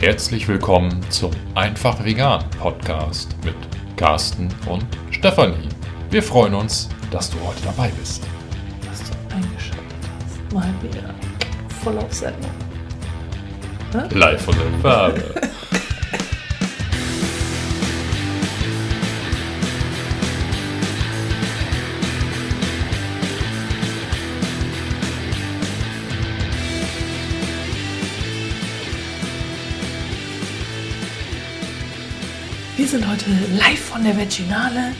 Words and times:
Herzlich 0.00 0.46
willkommen 0.46 1.04
zum 1.10 1.32
Einfach 1.56 2.04
Vegan 2.04 2.48
Podcast 2.60 3.34
mit 3.44 3.56
Carsten 3.96 4.48
und 4.68 4.86
Stefanie. 5.10 5.68
Wir 6.08 6.22
freuen 6.22 6.54
uns, 6.54 6.88
dass 7.10 7.30
du 7.30 7.36
heute 7.44 7.60
dabei 7.64 7.90
bist. 7.98 8.22
Dass 8.88 9.02
du 9.02 9.34
eingeschaltet 9.34 9.82
hast. 10.24 10.54
Mal 10.54 10.72
wieder. 10.82 11.12
Voll 11.82 11.98
auf 11.98 12.14
Sendung. 12.14 12.52
Live 14.10 14.44
von 14.44 14.54
der 14.54 14.80
Farbe. 14.80 15.34
Wir 32.90 33.00
sind 33.00 33.10
heute 33.10 33.26
live 33.58 33.78
von 33.78 34.02
der 34.02 34.16
Veginale. 34.16 34.94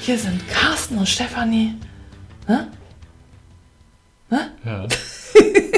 Hier 0.00 0.18
sind 0.18 0.42
Carsten 0.48 0.98
und 0.98 1.08
Stefanie. 1.08 1.76
Ne? 2.48 2.66
ja. 4.64 4.88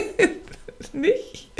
Nicht? 0.94 1.50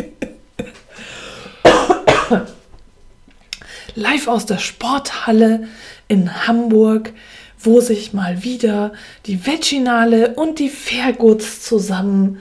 Live 3.95 4.27
aus 4.27 4.47
der 4.47 4.57
Sporthalle 4.57 5.69
in 6.09 6.47
Hamburg, 6.47 7.13
wo 7.59 7.83
sich 7.83 8.15
mal 8.15 8.43
wieder 8.43 8.95
die 9.27 9.45
Veginale 9.45 10.35
und 10.35 10.61
die 10.61 10.71
Fairgoods 10.71 11.61
zusammen 11.61 12.39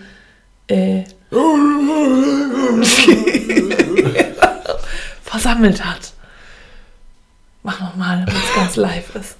äh, 0.68 1.04
versammelt 5.26 5.84
hat. 5.84 6.13
Mach 7.63 7.79
nochmal, 7.82 8.26
damit 8.26 8.41
es 8.43 8.55
ganz 8.55 8.76
live 8.77 9.15
ist. 9.15 9.38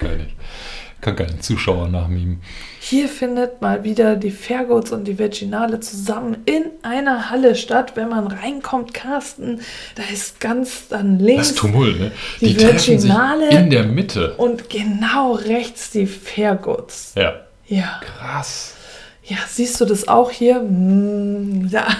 Geil 0.00 0.16
nicht. 0.18 0.36
Kann 1.00 1.16
keinen 1.16 1.40
Zuschauer 1.40 1.88
nachmimen. 1.88 2.42
Hier 2.80 3.08
findet 3.08 3.60
mal 3.60 3.82
wieder 3.82 4.14
die 4.16 4.30
Fairgoods 4.30 4.92
und 4.92 5.04
die 5.04 5.18
Veginale 5.18 5.80
zusammen 5.80 6.36
in 6.46 6.64
einer 6.82 7.28
Halle 7.30 7.54
statt. 7.56 7.92
Wenn 7.96 8.08
man 8.08 8.28
reinkommt, 8.28 8.94
Carsten, 8.94 9.60
da 9.96 10.02
ist 10.12 10.38
ganz 10.38 10.88
dann 10.88 11.18
links 11.18 11.48
Das 11.48 11.56
Tumult, 11.56 11.98
ne? 11.98 12.12
die 12.40 12.52
sich 12.54 12.58
Virginale 12.60 13.50
in 13.50 13.70
der 13.70 13.84
Mitte. 13.84 14.34
und 14.34 14.68
genau 14.70 15.32
rechts 15.32 15.90
die 15.90 16.06
Fairgoods. 16.06 17.14
Ja. 17.16 17.34
Ja. 17.66 18.00
Krass. 18.18 18.74
Ja, 19.24 19.38
siehst 19.48 19.80
du 19.80 19.84
das 19.84 20.06
auch 20.06 20.30
hier? 20.30 20.60
Mm, 20.60 21.66
ja. 21.68 21.86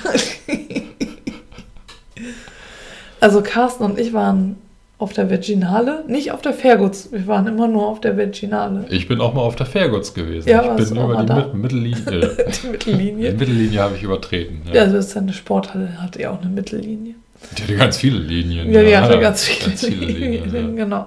Also 3.22 3.40
Carsten 3.40 3.84
und 3.84 4.00
ich 4.00 4.12
waren 4.12 4.56
auf 4.98 5.12
der 5.12 5.30
Veginale, 5.30 6.02
nicht 6.08 6.32
auf 6.32 6.42
der 6.42 6.52
Fairgoods. 6.52 7.12
Wir 7.12 7.28
waren 7.28 7.46
immer 7.46 7.68
nur 7.68 7.86
auf 7.86 8.00
der 8.00 8.16
Veginale. 8.16 8.84
Ich 8.90 9.06
bin 9.06 9.20
auch 9.20 9.32
mal 9.32 9.42
auf 9.42 9.54
der 9.54 9.66
Fairgoods 9.66 10.12
gewesen. 10.12 10.48
Ja, 10.48 10.76
ich 10.76 10.88
bin 10.88 10.96
über 10.96 11.16
die 11.20 11.26
da? 11.26 11.36
Mit 11.52 11.54
Mittellinie. 11.54 12.00
Die 12.04 12.60
die 12.60 12.66
Mittellinie. 12.66 13.32
Mittellinie 13.32 13.80
habe 13.80 13.94
ich 13.94 14.02
übertreten. 14.02 14.62
Ja, 14.72 14.82
also 14.82 14.96
das 14.96 15.06
ist 15.06 15.14
ja 15.14 15.20
eine 15.20 15.32
Sporthalle, 15.32 16.02
hat 16.02 16.18
ja 16.18 16.32
auch 16.32 16.40
eine 16.40 16.50
Mittellinie. 16.50 17.14
Die 17.56 17.62
hatte 17.62 17.76
ganz 17.76 17.96
viele 17.96 18.18
Linien. 18.18 18.72
Ja, 18.72 18.82
die 18.82 18.96
hatte 18.96 19.20
ganz 19.20 19.44
viele, 19.44 19.70
Linien. 19.94 20.44
Linien. 20.44 20.76
ja. 20.76 20.84
Genau. 20.84 21.06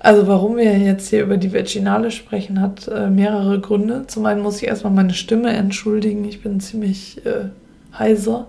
Also 0.00 0.26
warum 0.26 0.58
wir 0.58 0.76
jetzt 0.76 1.08
hier 1.08 1.22
über 1.22 1.38
die 1.38 1.54
Veginale 1.54 2.10
sprechen, 2.10 2.60
hat 2.60 2.86
äh, 2.88 3.08
mehrere 3.08 3.60
Gründe. 3.60 4.04
Zum 4.08 4.26
einen 4.26 4.42
muss 4.42 4.60
ich 4.60 4.68
erstmal 4.68 4.92
meine 4.92 5.14
Stimme 5.14 5.54
entschuldigen. 5.54 6.26
Ich 6.26 6.42
bin 6.42 6.60
ziemlich 6.60 7.24
äh, 7.24 7.48
heiser. 7.98 8.48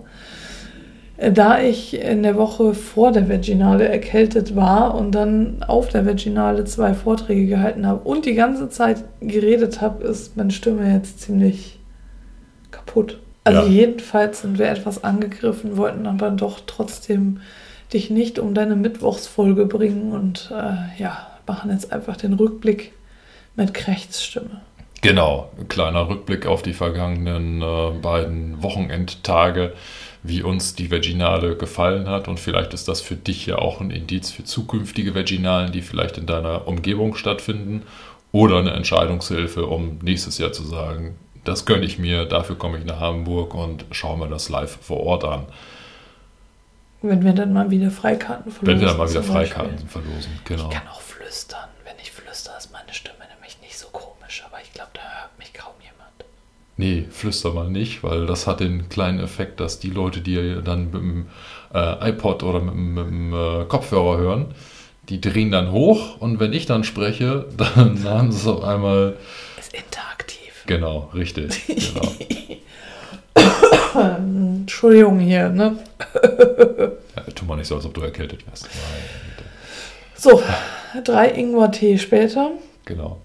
Äh, 1.16 1.32
Da 1.32 1.60
ich 1.60 1.98
in 2.00 2.22
der 2.22 2.36
Woche 2.36 2.74
vor 2.74 3.12
der 3.12 3.28
Veginale 3.28 3.88
erkältet 3.88 4.56
war 4.56 4.94
und 4.94 5.12
dann 5.14 5.62
auf 5.66 5.88
der 5.88 6.06
Veginale 6.06 6.64
zwei 6.64 6.94
Vorträge 6.94 7.46
gehalten 7.46 7.86
habe 7.86 8.00
und 8.08 8.26
die 8.26 8.34
ganze 8.34 8.68
Zeit 8.68 9.04
geredet 9.20 9.80
habe, 9.80 10.04
ist 10.04 10.36
meine 10.36 10.50
Stimme 10.50 10.92
jetzt 10.92 11.20
ziemlich 11.20 11.78
kaputt. 12.70 13.18
Also 13.44 13.62
Ja. 13.62 13.66
jedenfalls 13.68 14.42
sind 14.42 14.58
wir 14.58 14.68
etwas 14.68 15.04
angegriffen, 15.04 15.76
wollten 15.76 16.06
aber 16.06 16.30
doch 16.30 16.60
trotzdem 16.66 17.40
dich 17.92 18.10
nicht 18.10 18.38
um 18.40 18.54
deine 18.54 18.74
Mittwochsfolge 18.74 19.66
bringen 19.66 20.12
und 20.12 20.52
äh, 20.52 21.00
ja, 21.00 21.28
machen 21.46 21.70
jetzt 21.70 21.92
einfach 21.92 22.16
den 22.16 22.32
Rückblick 22.32 22.92
mit 23.54 23.72
Krechtsstimme. 23.72 24.60
Genau, 25.02 25.50
ein 25.58 25.68
kleiner 25.68 26.08
Rückblick 26.08 26.46
auf 26.46 26.62
die 26.62 26.72
vergangenen 26.72 27.62
äh, 27.62 27.90
beiden 28.02 28.60
Wochenendtage, 28.62 29.72
wie 30.28 30.42
uns 30.42 30.74
die 30.74 30.90
Veginale 30.90 31.56
gefallen 31.56 32.08
hat. 32.08 32.28
Und 32.28 32.40
vielleicht 32.40 32.74
ist 32.74 32.88
das 32.88 33.00
für 33.00 33.16
dich 33.16 33.46
ja 33.46 33.58
auch 33.58 33.80
ein 33.80 33.90
Indiz 33.90 34.30
für 34.30 34.44
zukünftige 34.44 35.14
Veginalen, 35.14 35.72
die 35.72 35.82
vielleicht 35.82 36.18
in 36.18 36.26
deiner 36.26 36.66
Umgebung 36.66 37.14
stattfinden. 37.14 37.82
Oder 38.32 38.58
eine 38.58 38.72
Entscheidungshilfe, 38.72 39.66
um 39.66 39.98
nächstes 40.02 40.38
Jahr 40.38 40.52
zu 40.52 40.62
sagen, 40.64 41.16
das 41.44 41.64
gönne 41.64 41.86
ich 41.86 41.98
mir, 41.98 42.26
dafür 42.26 42.56
komme 42.56 42.78
ich 42.78 42.84
nach 42.84 43.00
Hamburg 43.00 43.54
und 43.54 43.86
schaue 43.92 44.18
mir 44.18 44.28
das 44.28 44.48
live 44.48 44.78
vor 44.82 45.00
Ort 45.00 45.24
an. 45.24 45.46
Wenn 47.02 47.24
wir 47.24 47.32
dann 47.32 47.52
mal 47.52 47.70
wieder 47.70 47.90
Freikarten 47.90 48.50
verlosen. 48.50 48.66
Wenn 48.66 48.80
wir 48.80 48.88
dann 48.88 48.98
mal 48.98 49.08
wieder 49.08 49.20
Beispiel. 49.20 49.54
Freikarten 49.54 49.88
verlosen. 49.88 50.40
Genau. 50.44 50.68
Ich 50.68 50.74
kann 50.74 50.88
auch 50.88 51.00
flüstern. 51.00 51.68
Wenn 51.84 51.94
ich 52.02 52.10
flüstere, 52.10 52.56
ist 52.56 52.72
meine 52.72 52.92
Stimme 52.92 53.18
nämlich 53.34 53.60
nicht 53.62 53.78
so 53.78 53.86
komisch, 53.88 54.42
aber 54.44 54.60
ich 54.62 54.72
glaube, 54.72 54.90
da 54.94 55.02
hört 55.02 55.38
mich 55.38 55.52
kaum 55.54 55.74
jemand. 55.80 56.24
Nee, 56.78 57.06
flüster 57.10 57.52
mal 57.54 57.70
nicht, 57.70 58.02
weil 58.02 58.26
das 58.26 58.46
hat 58.46 58.60
den 58.60 58.88
kleinen 58.90 59.18
Effekt, 59.20 59.60
dass 59.60 59.78
die 59.78 59.88
Leute, 59.90 60.20
die 60.20 60.56
dann 60.62 60.84
mit 60.90 60.94
dem 60.94 61.26
äh, 61.74 62.10
iPod 62.10 62.42
oder 62.42 62.60
mit, 62.60 62.74
dem- 62.74 62.94
mit 62.94 63.06
dem 63.06 63.32
äh, 63.32 63.64
Kopfhörer 63.64 64.18
hören, 64.18 64.46
die 65.08 65.20
drehen 65.20 65.50
dann 65.50 65.70
hoch 65.72 66.20
und 66.20 66.38
wenn 66.40 66.52
ich 66.52 66.66
dann 66.66 66.84
spreche, 66.84 67.46
dann 67.56 68.04
haben 68.04 68.30
sie 68.32 68.38
es 68.38 68.46
auf 68.46 68.62
einmal. 68.62 69.16
Ist 69.58 69.72
interaktiv. 69.74 70.64
Genau, 70.66 71.10
richtig. 71.14 71.62
Genau. 71.66 72.12
Entschuldigung 73.94 75.18
hier, 75.20 75.48
ne? 75.48 75.78
Ja, 76.22 77.22
tu 77.34 77.44
mal 77.46 77.56
nicht 77.56 77.68
so, 77.68 77.76
als 77.76 77.86
ob 77.86 77.94
du 77.94 78.02
erkältet 78.02 78.46
wärst. 78.46 78.64
Nein. 78.64 79.46
So, 80.14 80.42
drei 81.04 81.28
Ingwer-Tee 81.30 81.98
später. 81.98 82.50
Genau. 82.84 83.20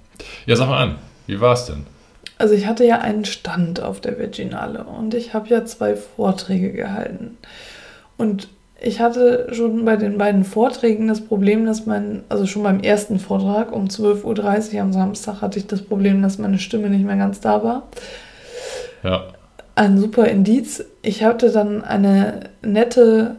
Ja, 0.45 0.55
sag 0.55 0.67
mal 0.69 0.81
an, 0.83 0.95
wie 1.27 1.39
war's 1.41 1.65
denn? 1.65 1.85
Also 2.41 2.55
ich 2.55 2.65
hatte 2.65 2.83
ja 2.83 2.97
einen 2.97 3.23
Stand 3.23 3.83
auf 3.83 4.01
der 4.01 4.17
Veginale 4.17 4.83
und 4.83 5.13
ich 5.13 5.35
habe 5.35 5.47
ja 5.49 5.63
zwei 5.63 5.95
Vorträge 5.95 6.71
gehalten. 6.71 7.37
Und 8.17 8.47
ich 8.81 8.99
hatte 8.99 9.49
schon 9.51 9.85
bei 9.85 9.95
den 9.95 10.17
beiden 10.17 10.43
Vorträgen 10.43 11.07
das 11.07 11.21
Problem, 11.21 11.67
dass 11.67 11.85
mein, 11.85 12.23
also 12.29 12.47
schon 12.47 12.63
beim 12.63 12.79
ersten 12.79 13.19
Vortrag 13.19 13.71
um 13.71 13.85
12.30 13.85 14.73
Uhr 14.73 14.81
am 14.81 14.91
Samstag 14.91 15.41
hatte 15.41 15.59
ich 15.59 15.67
das 15.67 15.83
Problem, 15.83 16.23
dass 16.23 16.39
meine 16.39 16.57
Stimme 16.57 16.89
nicht 16.89 17.05
mehr 17.05 17.15
ganz 17.15 17.41
da 17.41 17.63
war. 17.63 17.87
Ja, 19.03 19.27
Ein 19.75 19.99
super 19.99 20.27
Indiz. 20.27 20.83
Ich 21.03 21.23
hatte 21.23 21.51
dann 21.51 21.83
eine 21.83 22.39
nette 22.63 23.35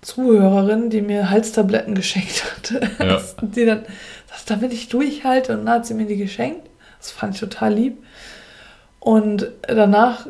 Zuhörerin, 0.00 0.88
die 0.88 1.02
mir 1.02 1.28
Halstabletten 1.28 1.94
geschenkt 1.94 2.42
hatte. 2.56 2.88
Ja. 3.00 3.20
Die 3.42 3.66
dann 3.66 3.82
damit 4.46 4.72
ich 4.72 4.88
durchhalte 4.88 5.58
und 5.58 5.66
dann 5.66 5.74
hat 5.74 5.86
sie 5.86 5.92
mir 5.92 6.06
die 6.06 6.16
geschenkt. 6.16 6.67
Das 6.98 7.10
fand 7.10 7.34
ich 7.34 7.40
total 7.40 7.74
lieb. 7.74 7.98
Und 9.00 9.48
danach 9.66 10.26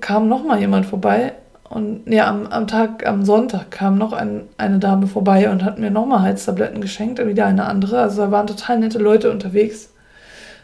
kam 0.00 0.28
noch 0.28 0.44
mal 0.44 0.60
jemand 0.60 0.86
vorbei 0.86 1.32
und 1.70 2.02
ja, 2.10 2.28
am, 2.28 2.46
am 2.46 2.66
Tag, 2.66 3.06
am 3.06 3.24
Sonntag 3.24 3.70
kam 3.70 3.98
noch 3.98 4.12
ein, 4.12 4.42
eine 4.56 4.78
Dame 4.78 5.06
vorbei 5.06 5.50
und 5.50 5.64
hat 5.64 5.78
mir 5.78 5.90
noch 5.90 6.06
mal 6.06 6.22
Halstabletten 6.22 6.80
geschenkt, 6.80 7.24
wieder 7.26 7.46
eine 7.46 7.64
andere. 7.66 8.00
Also 8.00 8.22
da 8.22 8.30
waren 8.30 8.46
total 8.46 8.78
nette 8.78 8.98
Leute 8.98 9.30
unterwegs. 9.30 9.90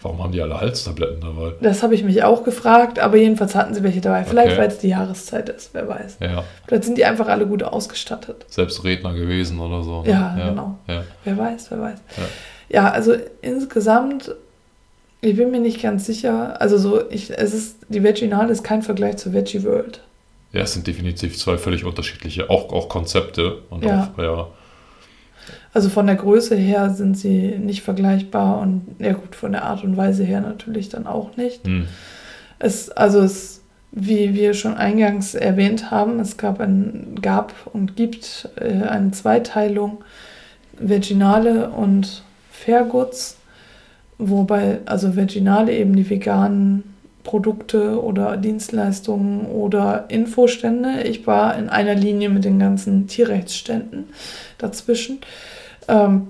warum 0.03 0.23
haben 0.23 0.33
die 0.33 0.41
alle 0.41 0.61
Halstabletten 0.61 1.21
dabei? 1.23 1.53
Das 1.61 1.83
habe 1.83 1.95
ich 1.95 2.05
mich 2.05 2.23
auch 2.23 2.45
gefragt, 2.45 2.99
aber 3.01 3.17
jedenfalls 3.17 3.55
hatten 3.55 3.75
sie 3.75 3.83
welche 3.83 4.01
dabei. 4.03 4.25
Vielleicht, 4.25 4.53
Okay. 4.53 4.61
weil 4.61 4.69
es 4.69 4.79
die 4.79 4.89
Jahreszeit 4.89 5.49
ist, 5.49 5.71
wer 5.75 5.89
weiß. 5.89 6.19
Ja, 6.21 6.45
Vielleicht 6.67 6.85
sind 6.85 6.97
die 6.99 7.05
einfach 7.07 7.29
alle 7.29 7.47
gut 7.47 7.63
ausgestattet. 7.63 8.45
selbst 8.49 8.85
Redner 8.85 9.13
gewesen 9.15 9.59
oder 9.61 9.83
so. 9.83 10.03
ne? 10.03 10.11
Ja, 10.11 10.37
genau. 10.49 10.79
Ja. 10.89 11.03
Wer 11.25 11.37
weiß, 11.39 11.71
wer 11.71 11.81
weiß. 11.81 11.99
Ja. 12.17 12.23
Ja, 12.71 12.91
also 12.91 13.15
insgesamt, 13.43 14.35
ich 15.25 15.37
bin 15.37 15.51
mir 15.51 15.61
nicht 15.61 15.83
ganz 15.83 16.07
sicher. 16.07 16.61
Also 16.61 16.79
so, 16.79 17.11
ich, 17.11 17.31
es 17.31 17.55
ist, 17.55 17.79
die 17.89 18.03
Veginale 18.03 18.53
ist 18.53 18.63
kein 18.63 18.83
Vergleich 18.83 19.17
zur 19.17 19.33
Veggie 19.33 19.63
World. 19.65 20.01
Ja, 20.53 20.63
es 20.63 20.73
sind 20.75 20.87
definitiv 20.87 21.37
zwei 21.37 21.57
völlig 21.59 21.85
unterschiedliche, 21.85 22.49
auch, 22.51 22.73
auch 22.73 22.89
Konzepte 22.89 23.59
und 23.71 23.85
Ja. 23.85 24.13
auch, 24.17 24.23
ja, 24.23 24.47
Also 25.73 25.89
von 25.89 26.07
der 26.07 26.15
Größe 26.17 26.55
her 26.55 26.91
sind 26.91 27.19
sie 27.19 27.57
nicht 27.59 27.83
vergleichbar 27.83 28.61
und 28.61 28.83
ja 29.01 29.13
gut, 29.15 29.35
von 29.35 29.53
der 29.53 29.65
Art 29.65 29.83
und 29.83 29.97
Weise 29.97 30.23
her 30.25 30.41
natürlich 30.41 30.89
dann 30.91 31.07
auch 31.07 31.37
nicht. 31.37 31.65
hm, 31.67 31.89
Es, 32.61 32.89
also 32.91 33.21
es, 33.21 33.63
wie 33.91 34.35
wir 34.35 34.55
schon 34.55 34.75
eingangs 34.75 35.35
erwähnt 35.35 35.91
haben, 35.91 36.21
es 36.21 36.37
gab, 36.37 36.61
ein, 36.61 37.19
gab 37.21 37.53
und 37.73 37.97
gibt 37.97 38.49
äh, 38.57 38.83
eine 38.87 39.11
Zweiteilung 39.11 40.05
Veginale 40.79 41.71
und 41.71 42.23
Fairgoods, 42.51 43.37
wobei 44.19 44.79
also 44.87 45.17
Veginale 45.17 45.77
eben 45.77 45.95
die 45.97 46.09
veganen 46.09 46.95
Produkte 47.25 48.03
oder 48.03 48.37
Dienstleistungen 48.37 49.47
oder 49.47 50.05
Infostände. 50.09 51.03
Ich 51.05 51.27
war 51.27 51.57
in 51.57 51.69
einer 51.69 51.95
Linie 51.95 52.29
mit 52.29 52.45
den 52.45 52.59
ganzen 52.59 53.07
Tierrechtsständen 53.07 54.05
dazwischen 54.59 55.19
ähm, 55.89 56.29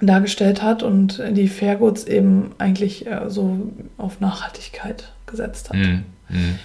dargestellt 0.00 0.62
hat 0.62 0.82
und 0.82 1.20
die 1.30 1.48
Fairgoods 1.48 2.04
eben 2.04 2.52
eigentlich 2.58 3.06
äh, 3.06 3.28
so 3.28 3.70
auf 3.96 4.20
Nachhaltigkeit 4.20 5.10
gesetzt 5.26 5.70
hat. 5.70 5.76
Mhm. 5.76 6.04
Mhm. 6.28 6.58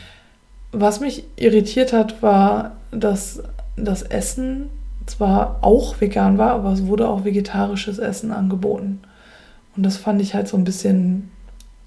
Was 0.72 1.00
mich 1.00 1.24
irritiert 1.36 1.94
hat, 1.94 2.22
war, 2.22 2.74
dass 2.92 3.42
das 3.76 4.04
Essen 4.04 4.70
zwar 5.06 5.60
auch 5.62 6.00
vegan 6.02 6.38
war, 6.38 6.52
aber 6.52 6.72
es 6.74 6.86
wurde 6.86 7.08
auch 7.08 7.26
vegetarisches 7.26 8.00
Essen 8.00 8.32
angeboten. 8.32 9.02
Und 9.76 9.84
das 9.84 9.98
fand 9.98 10.22
ich 10.22 10.34
halt 10.34 10.48
so 10.48 10.58
ein 10.58 10.64
bisschen, 10.64 11.32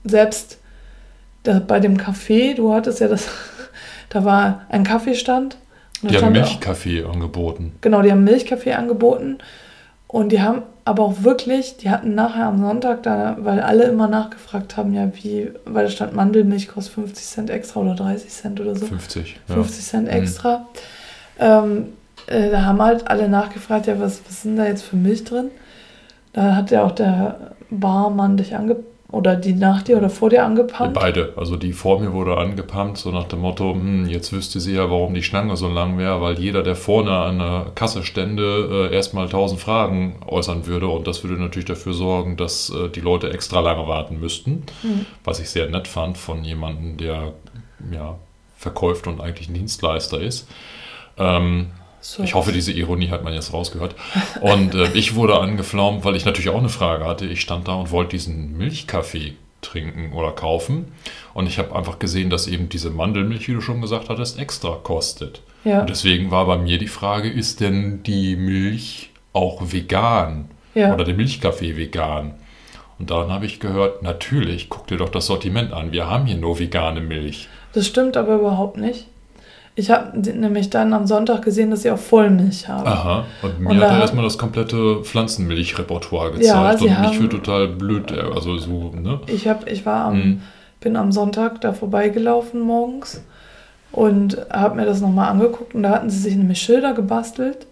selbst 0.04 0.58
da, 1.42 1.60
bei 1.60 1.80
dem 1.80 1.96
Café, 1.96 2.54
du 2.54 2.72
hattest 2.72 3.00
ja 3.00 3.08
das, 3.08 3.28
da 4.08 4.24
war 4.24 4.62
ein 4.68 4.84
Kaffeestand. 4.84 5.56
Die 6.02 6.16
haben 6.18 6.32
Milchkaffee 6.32 7.04
angeboten. 7.04 7.72
Genau, 7.80 8.02
die 8.02 8.10
haben 8.10 8.24
Milchkaffee 8.24 8.74
angeboten. 8.74 9.38
Und 10.08 10.30
die 10.30 10.40
haben 10.40 10.62
aber 10.84 11.02
auch 11.02 11.22
wirklich, 11.22 11.78
die 11.78 11.90
hatten 11.90 12.14
nachher 12.14 12.46
am 12.46 12.60
Sonntag, 12.60 13.02
da, 13.02 13.36
weil 13.40 13.60
alle 13.60 13.84
immer 13.84 14.06
nachgefragt 14.06 14.76
haben, 14.76 14.94
ja, 14.94 15.10
wie, 15.14 15.50
weil 15.64 15.86
da 15.86 15.90
stand 15.90 16.14
Mandelmilch 16.14 16.68
kostet 16.68 16.94
50 16.94 17.24
Cent 17.26 17.50
extra 17.50 17.80
oder 17.80 17.94
30 17.94 18.30
Cent 18.30 18.60
oder 18.60 18.76
so. 18.76 18.86
50. 18.86 19.40
Ja. 19.48 19.54
50 19.56 19.84
Cent 19.84 20.08
extra. 20.08 20.58
Mhm. 20.58 20.64
Ähm, 21.40 21.86
äh, 22.28 22.50
da 22.50 22.64
haben 22.64 22.80
halt 22.80 23.08
alle 23.08 23.28
nachgefragt, 23.28 23.86
ja, 23.86 23.98
was, 23.98 24.20
was 24.28 24.42
sind 24.42 24.56
da 24.56 24.66
jetzt 24.66 24.82
für 24.82 24.96
Milch 24.96 25.24
drin? 25.24 25.50
Da 26.36 26.54
hat 26.54 26.70
ja 26.70 26.84
auch 26.84 26.92
der 26.92 27.56
Barmann 27.70 28.36
dich 28.36 28.54
angepasst 28.54 28.86
oder 29.10 29.36
die 29.36 29.54
nach 29.54 29.82
dir 29.82 29.96
oder 29.96 30.10
vor 30.10 30.30
dir 30.30 30.44
angepumpt? 30.44 30.94
Beide. 30.94 31.32
Also 31.36 31.56
die 31.56 31.72
vor 31.72 32.00
mir 32.00 32.12
wurde 32.12 32.36
angepumpt, 32.36 32.98
so 32.98 33.10
nach 33.12 33.24
dem 33.24 33.40
Motto, 33.40 33.72
hm, 33.72 34.06
jetzt 34.08 34.32
wüsste 34.32 34.58
sie 34.60 34.74
ja, 34.74 34.90
warum 34.90 35.14
die 35.14 35.22
Schlange 35.22 35.56
so 35.56 35.68
lang 35.68 35.96
wäre, 35.96 36.20
weil 36.20 36.38
jeder, 36.38 36.62
der 36.62 36.74
vorne 36.74 37.12
an 37.12 37.38
der 37.38 37.66
Kasse 37.74 38.02
stände, 38.02 38.88
äh, 38.90 38.94
erstmal 38.94 39.28
tausend 39.28 39.60
Fragen 39.60 40.16
äußern 40.26 40.66
würde 40.66 40.88
und 40.88 41.06
das 41.06 41.22
würde 41.22 41.40
natürlich 41.40 41.66
dafür 41.66 41.92
sorgen, 41.92 42.36
dass 42.36 42.70
äh, 42.70 42.88
die 42.88 43.00
Leute 43.00 43.32
extra 43.32 43.60
lange 43.60 43.86
warten 43.86 44.18
müssten. 44.18 44.64
Mhm. 44.82 45.06
Was 45.24 45.40
ich 45.40 45.48
sehr 45.50 45.70
nett 45.70 45.86
fand 45.88 46.18
von 46.18 46.42
jemandem, 46.42 46.96
der 46.96 47.32
ja, 47.92 48.16
verkauft 48.56 49.06
und 49.06 49.20
eigentlich 49.20 49.48
ein 49.48 49.54
Dienstleister 49.54 50.20
ist. 50.20 50.48
Ähm, 51.16 51.68
so. 52.00 52.22
Ich 52.22 52.34
hoffe, 52.34 52.52
diese 52.52 52.72
Ironie 52.72 53.08
hat 53.10 53.24
man 53.24 53.34
jetzt 53.34 53.52
rausgehört. 53.52 53.94
Und 54.40 54.74
äh, 54.74 54.90
ich 54.92 55.14
wurde 55.14 55.38
angeflaumt, 55.38 56.04
weil 56.04 56.16
ich 56.16 56.24
natürlich 56.24 56.50
auch 56.50 56.58
eine 56.58 56.68
Frage 56.68 57.04
hatte. 57.04 57.26
Ich 57.26 57.40
stand 57.40 57.68
da 57.68 57.74
und 57.74 57.90
wollte 57.90 58.10
diesen 58.10 58.56
Milchkaffee 58.56 59.34
trinken 59.62 60.12
oder 60.12 60.32
kaufen. 60.32 60.92
Und 61.34 61.46
ich 61.46 61.58
habe 61.58 61.74
einfach 61.74 61.98
gesehen, 61.98 62.30
dass 62.30 62.46
eben 62.46 62.68
diese 62.68 62.90
Mandelmilch, 62.90 63.48
wie 63.48 63.54
du 63.54 63.60
schon 63.60 63.80
gesagt 63.80 64.08
hattest, 64.08 64.38
extra 64.38 64.78
kostet. 64.82 65.42
Ja. 65.64 65.80
Und 65.80 65.90
deswegen 65.90 66.30
war 66.30 66.46
bei 66.46 66.58
mir 66.58 66.78
die 66.78 66.86
Frage, 66.86 67.28
ist 67.28 67.60
denn 67.60 68.02
die 68.04 68.36
Milch 68.36 69.10
auch 69.32 69.72
vegan? 69.72 70.48
Ja. 70.74 70.94
Oder 70.94 71.04
der 71.04 71.14
Milchkaffee 71.14 71.76
vegan? 71.76 72.34
Und 72.98 73.10
dann 73.10 73.30
habe 73.30 73.46
ich 73.46 73.60
gehört, 73.60 74.02
natürlich, 74.02 74.68
guck 74.68 74.86
dir 74.86 74.96
doch 74.96 75.08
das 75.08 75.26
Sortiment 75.26 75.72
an. 75.72 75.92
Wir 75.92 76.08
haben 76.08 76.26
hier 76.26 76.36
nur 76.36 76.58
vegane 76.58 77.00
Milch. 77.00 77.48
Das 77.72 77.86
stimmt 77.86 78.16
aber 78.16 78.36
überhaupt 78.36 78.78
nicht. 78.78 79.06
Ich 79.78 79.90
habe 79.90 80.18
nämlich 80.18 80.70
dann 80.70 80.94
am 80.94 81.06
Sonntag 81.06 81.42
gesehen, 81.42 81.70
dass 81.70 81.82
sie 81.82 81.90
auch 81.90 81.98
Vollmilch 81.98 82.66
haben. 82.66 82.86
Aha, 82.86 83.26
und 83.42 83.60
mir 83.60 83.68
und 83.68 83.80
hat 83.82 83.90
er 83.90 84.00
erstmal 84.00 84.24
das 84.24 84.38
komplette 84.38 85.02
Pflanzenmilch-Repertoire 85.04 86.32
gezeigt. 86.32 86.80
Ja, 86.80 86.96
und 87.02 87.10
mich 87.10 87.18
für 87.18 87.28
total 87.28 87.68
blöd, 87.68 88.10
äh, 88.10 88.20
also 88.34 88.56
so, 88.56 88.92
ne? 88.98 89.20
Ich, 89.26 89.46
hab, 89.46 89.70
ich 89.70 89.84
war 89.84 90.06
am, 90.06 90.14
hm. 90.14 90.42
bin 90.80 90.96
am 90.96 91.12
Sonntag 91.12 91.60
da 91.60 91.74
vorbeigelaufen 91.74 92.58
morgens 92.58 93.22
und 93.92 94.38
habe 94.50 94.76
mir 94.76 94.86
das 94.86 95.02
nochmal 95.02 95.28
angeguckt 95.28 95.74
und 95.74 95.82
da 95.82 95.90
hatten 95.90 96.08
sie 96.08 96.20
sich 96.20 96.36
nämlich 96.36 96.60
Schilder 96.62 96.94
gebastelt. 96.94 97.66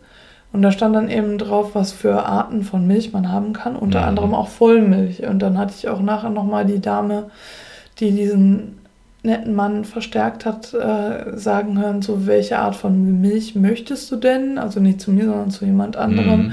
Und 0.52 0.60
da 0.60 0.70
stand 0.70 0.94
dann 0.94 1.08
eben 1.08 1.38
drauf, 1.38 1.70
was 1.72 1.92
für 1.92 2.26
Arten 2.26 2.62
von 2.62 2.86
Milch 2.86 3.12
man 3.12 3.32
haben 3.32 3.54
kann, 3.54 3.76
unter 3.76 4.02
mhm. 4.02 4.08
anderem 4.08 4.34
auch 4.34 4.48
Vollmilch. 4.48 5.26
Und 5.26 5.40
dann 5.40 5.56
hatte 5.56 5.72
ich 5.76 5.88
auch 5.88 6.00
nachher 6.00 6.30
nochmal 6.30 6.66
die 6.66 6.80
Dame, 6.80 7.30
die 7.98 8.12
diesen 8.12 8.83
netten 9.24 9.54
Mann 9.54 9.84
verstärkt 9.84 10.44
hat 10.44 10.74
äh, 10.74 11.36
sagen 11.36 11.78
hören, 11.78 12.02
so 12.02 12.26
welche 12.26 12.58
Art 12.58 12.76
von 12.76 13.20
Milch 13.20 13.54
möchtest 13.54 14.10
du 14.10 14.16
denn? 14.16 14.58
Also 14.58 14.80
nicht 14.80 15.00
zu 15.00 15.10
mir, 15.10 15.24
sondern 15.24 15.50
zu 15.50 15.64
jemand 15.64 15.96
anderem. 15.96 16.48
Mm. 16.48 16.52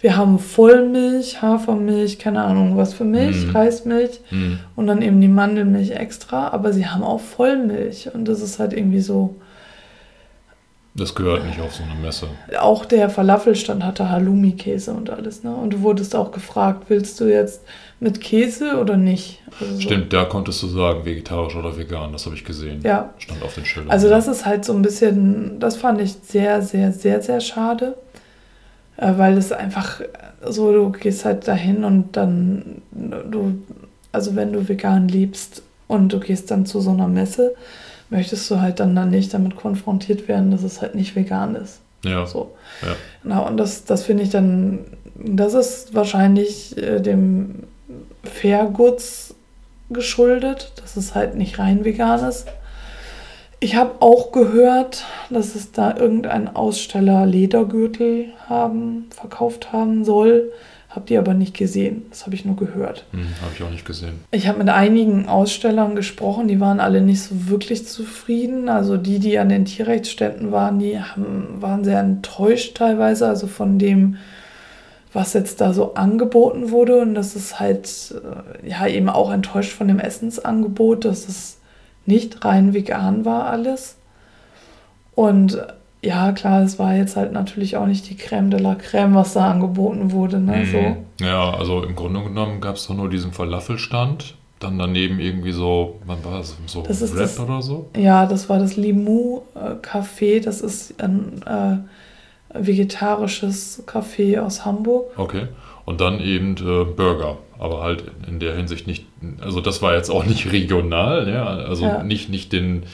Wir 0.00 0.16
haben 0.16 0.38
Vollmilch, 0.38 1.42
Hafermilch, 1.42 2.18
keine 2.18 2.42
Ahnung 2.42 2.76
was 2.76 2.94
für 2.94 3.04
Milch, 3.04 3.46
mm. 3.46 3.50
Reismilch 3.50 4.20
mm. 4.30 4.54
und 4.76 4.86
dann 4.86 5.02
eben 5.02 5.20
die 5.20 5.28
Mandelmilch 5.28 5.92
extra, 5.92 6.48
aber 6.48 6.72
sie 6.72 6.86
haben 6.86 7.02
auch 7.02 7.20
Vollmilch 7.20 8.10
und 8.14 8.26
das 8.26 8.40
ist 8.40 8.58
halt 8.58 8.72
irgendwie 8.72 9.00
so. 9.00 9.36
Das 10.94 11.14
gehört 11.14 11.46
nicht 11.46 11.58
auf 11.58 11.74
so 11.74 11.82
eine 11.82 11.94
Messe. 11.94 12.28
Auch 12.60 12.84
der 12.84 13.08
Falafelstand 13.08 13.82
hatte 13.82 14.10
Halloumi-Käse 14.10 14.92
und 14.92 15.08
alles, 15.08 15.42
ne? 15.42 15.54
Und 15.54 15.72
du 15.72 15.80
wurdest 15.80 16.14
auch 16.14 16.32
gefragt, 16.32 16.84
willst 16.88 17.18
du 17.18 17.24
jetzt 17.24 17.62
mit 17.98 18.20
Käse 18.20 18.78
oder 18.78 18.98
nicht? 18.98 19.40
Also 19.58 19.80
Stimmt, 19.80 20.12
so. 20.12 20.18
da 20.18 20.24
konntest 20.26 20.62
du 20.62 20.66
sagen, 20.66 21.06
vegetarisch 21.06 21.56
oder 21.56 21.78
vegan, 21.78 22.12
das 22.12 22.26
habe 22.26 22.36
ich 22.36 22.44
gesehen. 22.44 22.82
Ja. 22.84 23.14
Stand 23.16 23.42
auf 23.42 23.54
den 23.54 23.64
Schildern. 23.64 23.90
Also 23.90 24.10
das 24.10 24.28
ist 24.28 24.44
halt 24.44 24.66
so 24.66 24.74
ein 24.74 24.82
bisschen, 24.82 25.58
das 25.60 25.76
fand 25.76 25.98
ich 26.00 26.12
sehr, 26.22 26.60
sehr, 26.60 26.92
sehr, 26.92 27.22
sehr 27.22 27.40
schade. 27.40 27.96
Äh, 28.98 29.12
weil 29.16 29.38
es 29.38 29.50
einfach 29.52 30.00
so, 30.46 30.72
du 30.72 30.90
gehst 30.90 31.24
halt 31.24 31.48
dahin 31.48 31.84
und 31.84 32.16
dann, 32.16 32.82
du, 32.90 33.62
also 34.12 34.36
wenn 34.36 34.52
du 34.52 34.68
vegan 34.68 35.08
lebst 35.08 35.62
und 35.88 36.12
du 36.12 36.20
gehst 36.20 36.50
dann 36.50 36.66
zu 36.66 36.80
so 36.80 36.90
einer 36.90 37.08
Messe, 37.08 37.54
möchtest 38.12 38.48
du 38.50 38.60
halt 38.60 38.78
dann, 38.78 38.94
dann 38.94 39.10
nicht 39.10 39.34
damit 39.34 39.56
konfrontiert 39.56 40.28
werden, 40.28 40.50
dass 40.50 40.62
es 40.62 40.80
halt 40.80 40.94
nicht 40.94 41.16
vegan 41.16 41.56
ist. 41.56 41.80
Ja. 42.04 42.26
So. 42.26 42.54
Ja. 42.82 42.94
Genau, 43.22 43.46
und 43.48 43.56
das, 43.56 43.84
das 43.84 44.04
finde 44.04 44.22
ich 44.22 44.30
dann, 44.30 44.80
das 45.16 45.54
ist 45.54 45.94
wahrscheinlich 45.94 46.76
äh, 46.76 47.00
dem 47.00 47.64
Fairgoods 48.22 49.34
geschuldet, 49.90 50.72
dass 50.76 50.96
es 50.96 51.14
halt 51.14 51.34
nicht 51.36 51.58
rein 51.58 51.84
vegan 51.84 52.28
ist. 52.28 52.46
Ich 53.62 53.76
habe 53.76 53.92
auch 54.00 54.32
gehört, 54.32 55.04
dass 55.30 55.54
es 55.54 55.70
da 55.70 55.96
irgendein 55.96 56.56
Aussteller 56.56 57.26
Ledergürtel 57.26 58.30
haben, 58.48 59.06
verkauft 59.10 59.72
haben 59.72 60.04
soll. 60.04 60.50
Habe 60.88 61.06
die 61.06 61.16
aber 61.16 61.32
nicht 61.32 61.56
gesehen. 61.56 62.06
Das 62.10 62.26
habe 62.26 62.34
ich 62.34 62.44
nur 62.44 62.56
gehört. 62.56 63.04
Hm, 63.12 63.28
habe 63.40 63.52
ich 63.54 63.62
auch 63.62 63.70
nicht 63.70 63.84
gesehen. 63.84 64.14
Ich 64.32 64.48
habe 64.48 64.58
mit 64.58 64.68
einigen 64.68 65.28
Ausstellern 65.28 65.94
gesprochen, 65.94 66.48
die 66.48 66.58
waren 66.58 66.80
alle 66.80 67.02
nicht 67.02 67.22
so 67.22 67.48
wirklich 67.48 67.86
zufrieden. 67.86 68.68
Also 68.68 68.96
die, 68.96 69.20
die 69.20 69.38
an 69.38 69.48
den 69.48 69.64
Tierrechtsständen 69.64 70.50
waren, 70.50 70.80
die 70.80 71.00
haben, 71.00 71.62
waren 71.62 71.84
sehr 71.84 72.00
enttäuscht 72.00 72.76
teilweise. 72.76 73.28
Also 73.28 73.46
von 73.46 73.78
dem, 73.78 74.16
was 75.12 75.34
jetzt 75.34 75.60
da 75.60 75.72
so 75.72 75.94
angeboten 75.94 76.72
wurde. 76.72 77.00
Und 77.00 77.14
das 77.14 77.36
ist 77.36 77.60
halt 77.60 78.12
äh, 78.64 78.68
ja 78.68 78.88
eben 78.88 79.08
auch 79.08 79.30
enttäuscht 79.32 79.70
von 79.70 79.86
dem 79.86 80.00
Essensangebot, 80.00 81.04
dass 81.04 81.28
es 81.28 81.58
nicht 82.06 82.44
rein 82.44 82.74
vegan 82.74 83.24
war 83.24 83.46
alles. 83.46 83.96
Und 85.14 85.62
ja, 86.04 86.32
klar, 86.32 86.62
es 86.62 86.78
war 86.78 86.94
jetzt 86.96 87.16
halt 87.16 87.32
natürlich 87.32 87.76
auch 87.76 87.86
nicht 87.86 88.10
die 88.10 88.16
Crème 88.16 88.48
de 88.48 88.60
la 88.60 88.72
Crème, 88.72 89.14
was 89.14 89.34
da 89.34 89.50
angeboten 89.50 90.10
wurde. 90.10 90.40
Ne? 90.40 90.56
Mhm. 90.56 90.66
So. 91.18 91.24
Ja, 91.24 91.54
also 91.54 91.84
im 91.84 91.94
Grunde 91.94 92.22
genommen 92.24 92.60
gab 92.60 92.76
es 92.76 92.86
doch 92.86 92.94
nur 92.94 93.08
diesen 93.08 93.32
Falafelstand. 93.32 94.34
Dann 94.58 94.78
daneben 94.78 95.18
irgendwie 95.18 95.52
so, 95.52 96.00
wann 96.06 96.24
war 96.24 96.38
das? 96.38 96.56
So 96.66 96.82
das 96.82 97.02
Rap 97.02 97.18
das, 97.18 97.40
oder 97.40 97.62
so? 97.62 97.90
Ja, 97.96 98.26
das 98.26 98.48
war 98.48 98.58
das 98.58 98.76
Limou 98.76 99.42
Café. 99.82 100.42
Das 100.42 100.60
ist 100.60 101.02
ein 101.02 101.42
äh, 101.44 101.78
vegetarisches 102.54 103.84
Café 103.86 104.40
aus 104.40 104.64
Hamburg. 104.64 105.06
Okay. 105.16 105.48
Und 105.84 106.00
dann 106.00 106.20
eben 106.20 106.52
äh, 106.56 106.84
Burger, 106.84 107.38
aber 107.58 107.82
halt 107.82 108.04
in 108.28 108.38
der 108.38 108.54
Hinsicht 108.54 108.86
nicht, 108.86 109.06
also 109.40 109.60
das 109.60 109.82
war 109.82 109.94
jetzt 109.94 110.10
auch 110.10 110.24
nicht 110.24 110.52
regional, 110.52 111.28
ja? 111.28 111.44
also 111.44 111.84
ja. 111.84 112.02
Nicht, 112.02 112.28
nicht 112.28 112.52
den 112.52 112.84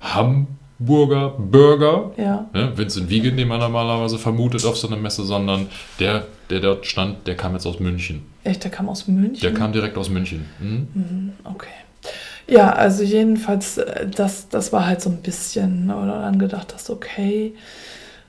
Hamburger 0.00 1.30
Burger, 1.38 2.12
ja. 2.16 2.48
ne? 2.52 2.72
Vincent 2.76 3.08
Wiegen, 3.08 3.36
den 3.36 3.48
man 3.48 3.60
normalerweise 3.60 4.18
vermutet 4.18 4.64
auf 4.66 4.76
so 4.76 4.88
einer 4.88 4.96
Messe, 4.96 5.24
sondern 5.24 5.68
der, 5.98 6.26
der 6.50 6.60
dort 6.60 6.86
stand, 6.86 7.26
der 7.26 7.36
kam 7.36 7.54
jetzt 7.54 7.66
aus 7.66 7.80
München. 7.80 8.22
Echt, 8.44 8.64
der 8.64 8.70
kam 8.70 8.88
aus 8.88 9.08
München? 9.08 9.40
Der 9.40 9.54
kam 9.54 9.72
direkt 9.72 9.96
aus 9.96 10.10
München. 10.10 10.44
Mhm. 10.60 10.88
Mhm, 10.94 11.32
okay. 11.44 11.68
Ja, 12.46 12.72
also 12.72 13.02
jedenfalls, 13.02 13.78
äh, 13.78 14.06
das, 14.06 14.48
das 14.48 14.72
war 14.72 14.86
halt 14.86 15.00
so 15.00 15.10
ein 15.10 15.22
bisschen, 15.22 15.90
oder 15.90 16.20
dann 16.20 16.38
gedacht 16.38 16.74
hast, 16.74 16.90
okay, 16.90 17.54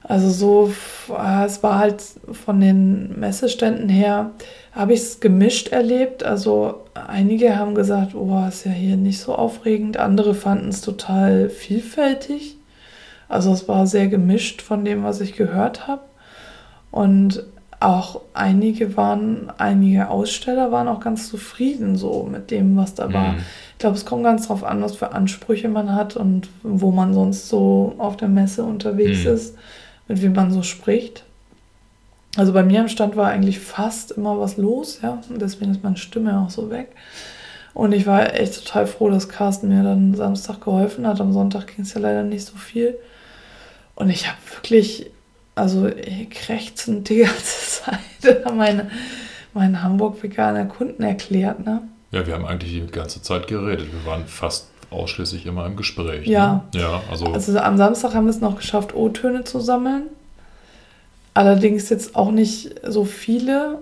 also 0.07 0.29
so, 0.29 0.71
äh, 1.09 1.45
es 1.45 1.63
war 1.63 1.79
halt 1.79 2.03
von 2.31 2.61
den 2.61 3.19
Messeständen 3.19 3.89
her, 3.89 4.31
habe 4.71 4.93
ich 4.93 4.99
es 5.01 5.19
gemischt 5.19 5.69
erlebt. 5.69 6.23
Also 6.23 6.81
einige 6.93 7.57
haben 7.57 7.75
gesagt, 7.75 8.13
oh, 8.13 8.45
ist 8.47 8.65
ja 8.65 8.71
hier 8.71 8.97
nicht 8.97 9.19
so 9.19 9.33
aufregend. 9.35 9.97
Andere 9.97 10.35
fanden 10.35 10.69
es 10.69 10.81
total 10.81 11.49
vielfältig. 11.49 12.57
Also 13.27 13.51
es 13.51 13.67
war 13.67 13.87
sehr 13.87 14.07
gemischt 14.07 14.61
von 14.61 14.85
dem, 14.85 15.03
was 15.03 15.21
ich 15.21 15.33
gehört 15.33 15.87
habe. 15.87 16.01
Und 16.91 17.43
auch 17.79 18.21
einige 18.33 18.95
waren, 18.95 19.51
einige 19.57 20.09
Aussteller 20.09 20.71
waren 20.71 20.87
auch 20.87 20.99
ganz 20.99 21.29
zufrieden 21.29 21.95
so 21.95 22.27
mit 22.31 22.51
dem, 22.51 22.77
was 22.77 22.93
da 22.95 23.11
war. 23.11 23.33
Mhm. 23.33 23.39
Ich 23.73 23.79
glaube, 23.79 23.95
es 23.97 24.05
kommt 24.05 24.23
ganz 24.23 24.47
drauf 24.47 24.63
an, 24.63 24.81
was 24.81 24.95
für 24.95 25.11
Ansprüche 25.11 25.67
man 25.67 25.93
hat 25.93 26.15
und 26.15 26.47
wo 26.63 26.91
man 26.91 27.13
sonst 27.13 27.49
so 27.49 27.95
auf 27.97 28.15
der 28.17 28.29
Messe 28.29 28.63
unterwegs 28.63 29.25
Mhm. 29.25 29.33
ist, 29.33 29.57
mit 30.07 30.21
wem 30.21 30.33
man 30.33 30.51
so 30.51 30.63
spricht. 30.63 31.23
Also 32.37 32.53
bei 32.53 32.63
mir 32.63 32.81
am 32.81 32.89
Stand 32.89 33.15
war 33.15 33.29
eigentlich 33.29 33.59
fast 33.59 34.11
immer 34.11 34.39
was 34.39 34.57
los, 34.57 34.99
ja. 35.01 35.21
Und 35.29 35.41
deswegen 35.41 35.71
ist 35.71 35.83
meine 35.83 35.97
Stimme 35.97 36.39
auch 36.39 36.49
so 36.49 36.69
weg. 36.69 36.89
Und 37.73 37.91
ich 37.91 38.05
war 38.05 38.33
echt 38.33 38.63
total 38.63 38.87
froh, 38.87 39.09
dass 39.09 39.29
Carsten 39.29 39.69
mir 39.69 39.83
dann 39.83 40.15
Samstag 40.15 40.61
geholfen 40.61 41.05
hat. 41.07 41.19
Am 41.19 41.33
Sonntag 41.33 41.67
ging 41.67 41.83
es 41.83 41.93
ja 41.93 41.99
leider 42.01 42.23
nicht 42.23 42.45
so 42.45 42.55
viel. 42.55 42.97
Und 43.95 44.09
ich 44.09 44.27
habe 44.27 44.37
wirklich, 44.53 45.11
also 45.55 45.89
krächzend 46.29 47.09
die 47.09 47.17
ganze 47.23 47.83
Zeit 47.83 48.45
meine, 48.55 48.89
meinen 49.53 49.81
Hamburg-veganer 49.81 50.65
Kunden 50.65 51.03
erklärt, 51.03 51.65
ne? 51.65 51.81
Ja, 52.11 52.25
wir 52.25 52.33
haben 52.33 52.45
eigentlich 52.45 52.71
die 52.71 52.87
ganze 52.87 53.21
Zeit 53.21 53.47
geredet. 53.47 53.87
Wir 53.91 54.09
waren 54.09 54.25
fast 54.25 54.67
ausschließlich 54.95 55.45
immer 55.45 55.65
im 55.65 55.75
Gespräch. 55.75 56.27
Ja. 56.27 56.65
Ne? 56.73 56.81
Ja, 56.81 57.01
also, 57.09 57.25
Also 57.27 57.57
am 57.59 57.77
Samstag 57.77 58.13
haben 58.13 58.25
wir 58.25 58.31
es 58.31 58.41
noch 58.41 58.57
geschafft, 58.57 58.95
O-Töne 58.95 59.43
zu 59.43 59.59
sammeln. 59.59 60.03
Allerdings 61.33 61.89
jetzt 61.89 62.15
auch 62.15 62.31
nicht 62.31 62.75
so 62.87 63.03
viele. 63.03 63.79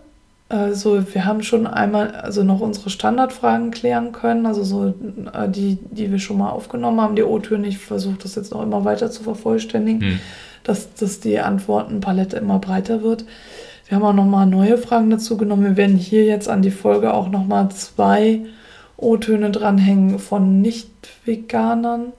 Also 0.50 1.13
wir 1.13 1.25
haben 1.25 1.41
schon 1.41 1.65
einmal 1.65 2.12
also 2.12 2.43
noch 2.43 2.60
unsere 2.60 2.89
Standardfragen 2.89 3.72
klären 3.72 4.12
können, 4.12 4.46
also 4.46 4.63
so 4.63 4.93
äh, 5.34 5.50
die, 5.50 5.79
die 5.82 6.12
wir 6.12 6.20
schon 6.20 6.38
mal 6.38 6.50
aufgenommen 6.50 7.01
haben, 7.01 7.15
die 7.15 7.24
O-Töne. 7.24 7.67
Ich 7.67 7.79
versuche 7.79 8.17
das 8.22 8.36
jetzt 8.36 8.51
noch 8.51 8.62
immer 8.62 8.86
weiter 8.86 9.10
zu 9.10 9.24
vervollständigen, 9.24 10.01
hm. 10.01 10.20
dass, 10.63 10.93
dass 10.93 11.20
die 11.20 11.39
Antwortenpalette 11.39 12.38
immer 12.38 12.60
breiter 12.60 13.01
wird. 13.01 13.25
Wir 13.88 13.98
haben 13.98 14.05
auch 14.05 14.13
nochmal 14.13 14.46
neue 14.46 14.77
Fragen 14.77 15.10
dazu 15.10 15.38
genommen. 15.38 15.63
Wir 15.63 15.77
werden 15.77 15.98
hier 15.98 16.25
jetzt 16.25 16.50
an 16.50 16.62
die 16.62 16.72
Folge 16.72 17.13
auch 17.13 17.29
nochmal 17.29 17.70
zwei 17.70 18.41
O-Töne 19.03 19.51
dranhängen 19.51 20.19
von 20.19 20.62
Nicht-Veganern, 20.62 22.13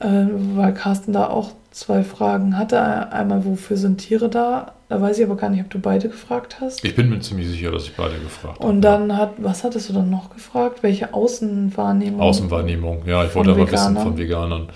äh, 0.00 0.06
weil 0.54 0.72
Carsten 0.74 1.12
da 1.12 1.28
auch 1.28 1.52
zwei 1.70 2.04
Fragen 2.04 2.56
hatte. 2.56 3.12
Einmal, 3.12 3.44
wofür 3.44 3.76
sind 3.76 3.98
Tiere 3.98 4.28
da? 4.28 4.72
Da 4.88 5.00
weiß 5.00 5.18
ich 5.18 5.24
aber 5.24 5.36
gar 5.36 5.48
nicht, 5.50 5.60
ob 5.62 5.70
du 5.70 5.78
beide 5.80 6.08
gefragt 6.08 6.58
hast. 6.60 6.84
ich 6.84 6.94
bin 6.94 7.08
mir 7.10 7.18
ziemlich 7.20 7.48
sicher, 7.48 7.72
dass 7.72 7.84
ich 7.84 7.96
beide 7.96 8.14
gefragt 8.18 8.60
habe. 8.60 8.68
Und 8.68 8.80
dann 8.82 9.16
hat, 9.16 9.32
was 9.38 9.64
hattest 9.64 9.88
du 9.88 9.92
dann 9.92 10.08
noch 10.10 10.30
gefragt? 10.30 10.82
Welche 10.82 11.12
Außenwahrnehmung? 11.14 12.20
Außenwahrnehmung, 12.20 13.02
ja, 13.06 13.24
ich 13.24 13.34
wollte 13.34 13.50
aber 13.52 13.70
wissen 13.70 13.96
von 13.96 14.16
Veganern, 14.18 14.68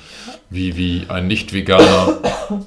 wie, 0.50 0.76
wie 0.76 1.04
ein 1.08 1.28
Nicht-Veganer, 1.28 2.18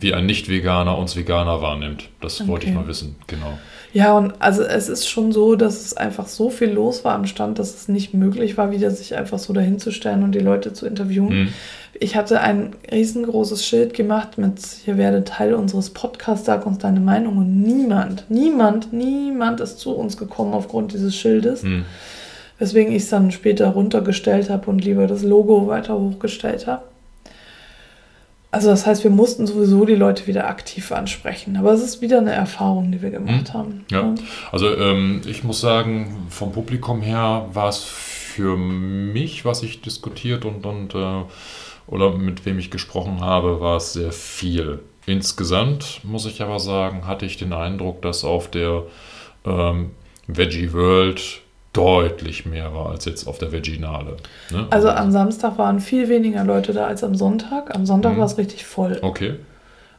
wie 0.00 0.14
ein 0.14 0.26
Nicht-Veganer 0.26 0.98
uns 0.98 1.14
Veganer 1.16 1.62
wahrnimmt. 1.62 2.08
Das 2.20 2.46
wollte 2.48 2.66
ich 2.66 2.72
Okay. 2.72 2.80
mal 2.80 2.88
wissen, 2.88 3.16
genau. 3.28 3.58
Ja, 3.94 4.18
und 4.18 4.34
also 4.40 4.64
es 4.64 4.88
ist 4.88 5.08
schon 5.08 5.30
so, 5.30 5.54
dass 5.54 5.84
es 5.84 5.96
einfach 5.96 6.26
so 6.26 6.50
viel 6.50 6.68
los 6.68 7.04
war 7.04 7.14
am 7.14 7.26
Stand, 7.26 7.60
dass 7.60 7.76
es 7.76 7.86
nicht 7.86 8.12
möglich 8.12 8.58
war, 8.58 8.72
wieder 8.72 8.90
sich 8.90 9.14
einfach 9.14 9.38
so 9.38 9.52
dahinzustellen 9.52 10.24
und 10.24 10.34
die 10.34 10.40
Leute 10.40 10.72
zu 10.72 10.84
interviewen. 10.84 11.30
Hm. 11.30 11.48
Ich 12.00 12.16
hatte 12.16 12.40
ein 12.40 12.72
riesengroßes 12.90 13.64
Schild 13.64 13.94
gemacht 13.94 14.36
mit, 14.36 14.58
hier 14.84 14.98
werde 14.98 15.22
Teil 15.22 15.54
unseres 15.54 15.90
Podcasts, 15.90 16.44
sag 16.44 16.66
uns 16.66 16.78
deine 16.78 16.98
Meinung. 16.98 17.38
Und 17.38 17.62
niemand, 17.62 18.24
niemand, 18.28 18.92
niemand 18.92 19.60
ist 19.60 19.78
zu 19.78 19.92
uns 19.92 20.16
gekommen 20.16 20.54
aufgrund 20.54 20.92
dieses 20.92 21.14
Schildes. 21.14 21.62
Hm. 21.62 21.84
Weswegen 22.58 22.92
ich 22.92 23.04
es 23.04 23.10
dann 23.10 23.30
später 23.30 23.68
runtergestellt 23.68 24.50
habe 24.50 24.70
und 24.70 24.84
lieber 24.84 25.06
das 25.06 25.22
Logo 25.22 25.68
weiter 25.68 25.96
hochgestellt 25.96 26.66
habe. 26.66 26.82
Also 28.54 28.68
das 28.70 28.86
heißt, 28.86 29.02
wir 29.02 29.10
mussten 29.10 29.48
sowieso 29.48 29.84
die 29.84 29.96
Leute 29.96 30.28
wieder 30.28 30.46
aktiv 30.46 30.92
ansprechen. 30.92 31.56
Aber 31.56 31.72
es 31.72 31.82
ist 31.82 32.00
wieder 32.00 32.18
eine 32.18 32.30
Erfahrung, 32.30 32.92
die 32.92 33.02
wir 33.02 33.10
gemacht 33.10 33.52
haben. 33.52 33.70
Hm. 33.70 33.84
Ja. 33.90 34.14
Also 34.52 34.72
ähm, 34.76 35.22
ich 35.26 35.42
muss 35.42 35.60
sagen, 35.60 36.28
vom 36.30 36.52
Publikum 36.52 37.02
her 37.02 37.48
war 37.52 37.68
es 37.68 37.78
für 37.82 38.56
mich, 38.56 39.44
was 39.44 39.64
ich 39.64 39.82
diskutiert 39.82 40.44
und, 40.44 40.64
und 40.66 40.94
äh, 40.94 41.24
oder 41.88 42.16
mit 42.16 42.46
wem 42.46 42.60
ich 42.60 42.70
gesprochen 42.70 43.22
habe, 43.22 43.60
war 43.60 43.78
es 43.78 43.92
sehr 43.92 44.12
viel. 44.12 44.78
Insgesamt 45.04 46.02
muss 46.04 46.24
ich 46.24 46.40
aber 46.40 46.60
sagen, 46.60 47.08
hatte 47.08 47.26
ich 47.26 47.36
den 47.36 47.52
Eindruck, 47.52 48.02
dass 48.02 48.22
auf 48.22 48.48
der 48.48 48.84
ähm, 49.44 49.90
Veggie 50.28 50.72
World 50.72 51.40
deutlich 51.74 52.46
mehr 52.46 52.72
war 52.74 52.90
als 52.90 53.04
jetzt 53.04 53.26
auf 53.26 53.36
der 53.38 53.52
Veginale. 53.52 54.16
Ne? 54.50 54.66
Also 54.70 54.88
am 54.88 55.10
Samstag 55.12 55.58
waren 55.58 55.80
viel 55.80 56.08
weniger 56.08 56.42
Leute 56.44 56.72
da 56.72 56.86
als 56.86 57.04
am 57.04 57.14
Sonntag. 57.14 57.74
Am 57.74 57.84
Sonntag 57.84 58.14
Mhm. 58.14 58.18
war 58.20 58.26
es 58.26 58.38
richtig 58.38 58.64
voll. 58.64 58.98
Okay, 59.02 59.34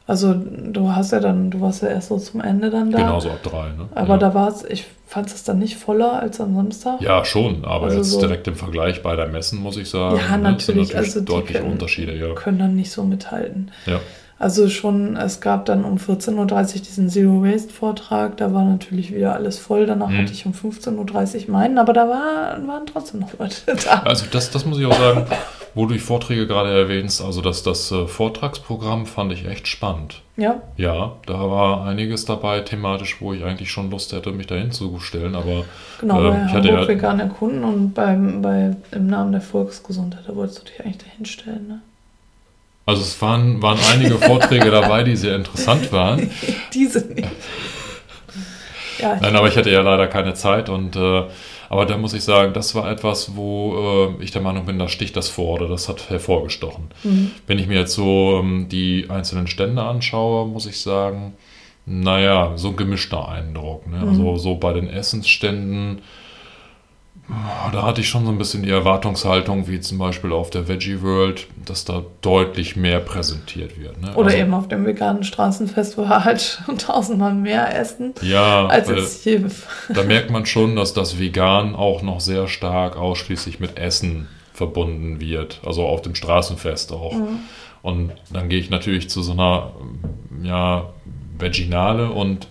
Also 0.08 0.34
du 0.34 0.90
hast 0.94 1.10
ja 1.12 1.18
dann, 1.20 1.50
du 1.50 1.60
warst 1.60 1.82
ja 1.82 1.88
erst 1.88 2.08
so 2.08 2.18
zum 2.18 2.40
Ende 2.40 2.70
dann 2.70 2.90
da. 2.92 2.98
genauso 2.98 3.28
ab 3.30 3.42
drei. 3.42 3.68
Ne? 3.70 3.88
Aber 3.94 4.14
ja. 4.14 4.18
da 4.18 4.34
war 4.34 4.48
es, 4.48 4.64
ich 4.64 4.84
fand 5.06 5.26
es 5.28 5.42
dann 5.44 5.58
nicht 5.58 5.76
voller 5.76 6.20
als 6.20 6.40
am 6.40 6.54
Samstag. 6.54 7.00
Ja, 7.00 7.24
schon, 7.24 7.64
aber 7.64 7.86
Also 7.86 7.98
jetzt 7.98 8.10
so- 8.12 8.20
direkt 8.20 8.46
im 8.48 8.54
Vergleich 8.54 9.02
bei 9.02 9.16
der 9.16 9.26
Messen 9.28 9.60
muss 9.60 9.76
ich 9.76 9.88
sagen, 9.90 10.16
Ja, 10.16 10.22
ne, 10.22 10.28
sind 10.32 10.42
natürlich, 10.42 10.96
also 10.96 11.20
deutliche 11.22 11.58
können- 11.60 11.72
Unterschiede, 11.72 12.14
ja. 12.16 12.34
Können 12.34 12.58
dann 12.60 12.76
nicht 12.76 12.90
so 12.92 13.02
mithalten. 13.04 13.70
ja. 13.86 14.00
Also 14.38 14.68
schon, 14.68 15.16
es 15.16 15.40
gab 15.40 15.64
dann 15.64 15.82
um 15.84 15.96
14.30 15.96 16.34
Uhr 16.76 16.80
diesen 16.82 17.08
Zero 17.08 17.42
Waste 17.42 17.72
Vortrag, 17.72 18.36
da 18.36 18.52
war 18.52 18.64
natürlich 18.64 19.14
wieder 19.14 19.34
alles 19.34 19.56
voll. 19.58 19.86
Danach 19.86 20.10
Mhm. 20.10 20.18
hatte 20.18 20.32
ich 20.32 20.44
um 20.44 20.52
15.30 20.52 21.46
Uhr 21.46 21.52
meinen, 21.52 21.78
aber 21.78 21.94
da 21.94 22.06
war, 22.06 22.66
waren 22.66 22.84
trotzdem 22.86 23.20
noch 23.20 23.30
Leute 23.38 23.54
da. 23.84 24.02
Also 24.04 24.26
das, 24.30 24.50
das 24.50 24.66
muss 24.66 24.78
ich 24.78 24.84
auch 24.84 24.92
sagen, 24.98 25.24
wo 25.74 25.86
du 25.86 25.94
die 25.94 25.98
Vorträge 26.00 26.46
gerade 26.46 26.70
erwähnst, 26.70 27.22
also 27.22 27.40
das, 27.40 27.62
das 27.62 27.90
äh, 27.92 28.06
Vortragsprogramm 28.06 29.06
fand 29.06 29.32
ich 29.32 29.46
echt 29.46 29.68
spannend. 29.68 30.20
Ja, 30.36 30.60
Ja, 30.76 31.12
da 31.26 31.34
war 31.50 31.86
einiges 31.86 32.26
dabei 32.26 32.60
thematisch, 32.60 33.22
wo 33.22 33.32
ich 33.32 33.42
eigentlich 33.42 33.70
schon 33.70 33.90
Lust 33.90 34.12
hätte, 34.12 34.32
mich 34.32 34.46
dahin 34.46 34.70
zu 34.70 34.98
stellen, 35.00 35.34
aber 35.34 35.64
genau, 35.98 36.20
Ähm, 36.22 36.30
bei 36.32 36.44
ich 36.46 36.52
hatte 36.52 36.68
ja- 36.68 36.86
vegan 36.88 37.20
erkunden 37.20 37.64
und 37.64 37.94
beim, 37.94 38.42
bei, 38.42 38.76
im 38.92 39.06
Namen 39.06 39.32
der 39.32 39.40
Volksgesundheit, 39.40 40.24
da 40.26 40.36
wolltest 40.36 40.58
du 40.60 40.64
dich 40.64 40.80
eigentlich 40.84 40.98
dahin 40.98 41.24
stellen, 41.24 41.68
ne? 41.68 41.80
Also 42.86 43.02
es 43.02 43.20
waren, 43.20 43.60
waren 43.60 43.78
einige 43.92 44.16
Vorträge 44.16 44.70
dabei, 44.70 45.02
die 45.02 45.16
sehr 45.16 45.36
interessant 45.36 45.92
waren. 45.92 46.30
Diese 46.74 47.00
nicht. 47.00 47.28
Ja, 48.98 49.18
Nein, 49.20 49.36
aber 49.36 49.48
ich 49.48 49.56
hatte 49.56 49.70
ja 49.70 49.82
leider 49.82 50.06
keine 50.06 50.34
Zeit 50.34 50.68
und 50.70 50.96
äh, 50.96 51.24
aber 51.68 51.84
da 51.84 51.96
muss 51.98 52.14
ich 52.14 52.22
sagen, 52.22 52.52
das 52.52 52.74
war 52.74 52.90
etwas, 52.90 53.34
wo 53.36 54.14
äh, 54.20 54.22
ich 54.22 54.30
der 54.30 54.40
Meinung 54.40 54.66
bin, 54.66 54.78
da 54.78 54.88
sticht 54.88 55.16
das 55.16 55.28
vor 55.28 55.54
oder 55.54 55.68
das 55.68 55.88
hat 55.88 56.08
hervorgestochen. 56.10 56.88
Mhm. 57.02 57.32
Wenn 57.46 57.58
ich 57.58 57.66
mir 57.66 57.80
jetzt 57.80 57.94
so 57.94 58.38
ähm, 58.40 58.68
die 58.70 59.06
einzelnen 59.10 59.48
Stände 59.48 59.82
anschaue, 59.82 60.46
muss 60.46 60.66
ich 60.66 60.80
sagen, 60.80 61.34
naja, 61.84 62.52
so 62.56 62.68
ein 62.68 62.76
gemischter 62.76 63.28
Eindruck. 63.28 63.86
Ne? 63.88 63.98
Mhm. 63.98 64.08
Also 64.08 64.36
so 64.36 64.54
bei 64.56 64.72
den 64.72 64.88
Essensständen, 64.88 66.02
da 67.72 67.82
hatte 67.82 68.00
ich 68.00 68.08
schon 68.08 68.24
so 68.24 68.30
ein 68.30 68.38
bisschen 68.38 68.62
die 68.62 68.70
Erwartungshaltung, 68.70 69.66
wie 69.66 69.80
zum 69.80 69.98
Beispiel 69.98 70.32
auf 70.32 70.50
der 70.50 70.68
Veggie 70.68 71.02
World, 71.02 71.48
dass 71.64 71.84
da 71.84 72.04
deutlich 72.20 72.76
mehr 72.76 73.00
präsentiert 73.00 73.80
wird. 73.80 74.00
Ne? 74.00 74.14
oder 74.14 74.26
also, 74.26 74.38
eben 74.38 74.54
auf 74.54 74.68
dem 74.68 74.86
veganen 74.86 75.24
Straßenfest, 75.24 75.98
wo 75.98 76.02
wir 76.02 76.24
halt 76.24 76.40
schon 76.64 76.78
tausendmal 76.78 77.34
mehr 77.34 77.76
essen, 77.76 78.14
Ja, 78.22 78.66
als 78.66 78.88
jetzt 78.88 79.24
hier. 79.24 79.42
da 79.88 80.04
merkt 80.04 80.30
man 80.30 80.46
schon, 80.46 80.76
dass 80.76 80.94
das 80.94 81.18
Vegan 81.18 81.74
auch 81.74 82.02
noch 82.02 82.20
sehr 82.20 82.46
stark 82.46 82.96
ausschließlich 82.96 83.58
mit 83.58 83.76
Essen 83.76 84.28
verbunden 84.52 85.20
wird. 85.20 85.60
Also 85.66 85.84
auf 85.84 86.02
dem 86.02 86.14
Straßenfest 86.14 86.92
auch. 86.92 87.12
Mhm. 87.12 87.40
Und 87.82 88.12
dann 88.32 88.48
gehe 88.48 88.58
ich 88.58 88.70
natürlich 88.70 89.10
zu 89.10 89.22
so 89.22 89.32
einer 89.32 89.72
ja, 90.42 90.90
Veginale 91.38 92.10
und 92.10 92.48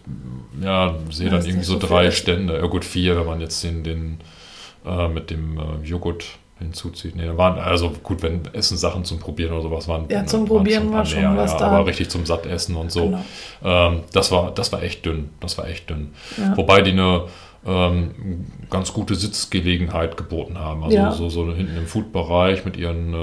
ja, 0.62 0.96
sehe 1.10 1.30
dann 1.30 1.46
irgendwie 1.46 1.66
so 1.66 1.80
so 1.80 1.88
drei. 1.88 2.12
Stände. 2.12 2.58
Ja 2.58 2.68
gut, 2.68 2.86
vier, 2.86 3.18
wenn 3.18 3.26
man 3.26 3.42
jetzt 3.42 3.64
den, 3.64 3.84
den 3.84 4.20
äh, 4.86 5.08
mit 5.08 5.30
dem 5.30 5.58
äh, 5.58 5.86
Joghurt 5.86 6.26
hinzuzieht. 6.60 7.16
Nee, 7.16 7.26
da 7.26 7.38
waren, 7.38 7.60
also 7.60 7.92
gut, 8.02 8.24
wenn 8.24 8.42
Essen-Sachen 8.54 9.04
zum 9.04 9.20
Probieren 9.20 9.52
oder 9.54 9.64
sowas 9.64 9.88
waren. 9.88 10.06
Ja, 10.10 10.26
zum 10.26 10.42
waren 10.42 10.48
Probieren 10.48 10.94
war 10.94 11.06
schon 11.06 11.20
mehr, 11.20 11.36
was 11.36 11.52
ja, 11.54 11.60
da. 11.60 11.68
Aber 11.68 11.86
richtig 11.86 12.10
zum 12.10 12.26
Sattessen 12.26 12.76
und 12.76 12.92
so. 12.92 13.06
Genau. 13.06 13.26
Ähm, 13.64 14.04
das, 14.14 14.32
war, 14.32 14.52
das 14.52 14.72
war 14.72 14.82
echt 14.82 15.06
dünn. 15.06 15.30
Das 15.42 15.58
war 15.58 15.68
echt 15.68 15.90
dünn. 15.90 16.14
Ja. 16.38 16.56
Wobei 16.56 16.82
die 16.82 16.92
eine 16.92 17.24
ähm, 17.68 18.12
ganz 18.70 18.94
gute 18.94 19.16
Sitzgelegenheit 19.16 20.18
geboten 20.18 20.60
haben. 20.60 20.84
Also 20.84 20.96
Ja. 20.98 21.12
so, 21.12 21.30
so 21.30 21.52
hinten 21.54 21.78
im 21.78 21.86
Food-Bereich 21.88 22.64
mit 22.66 22.78
ihren 22.78 23.10
äh, 23.10 23.18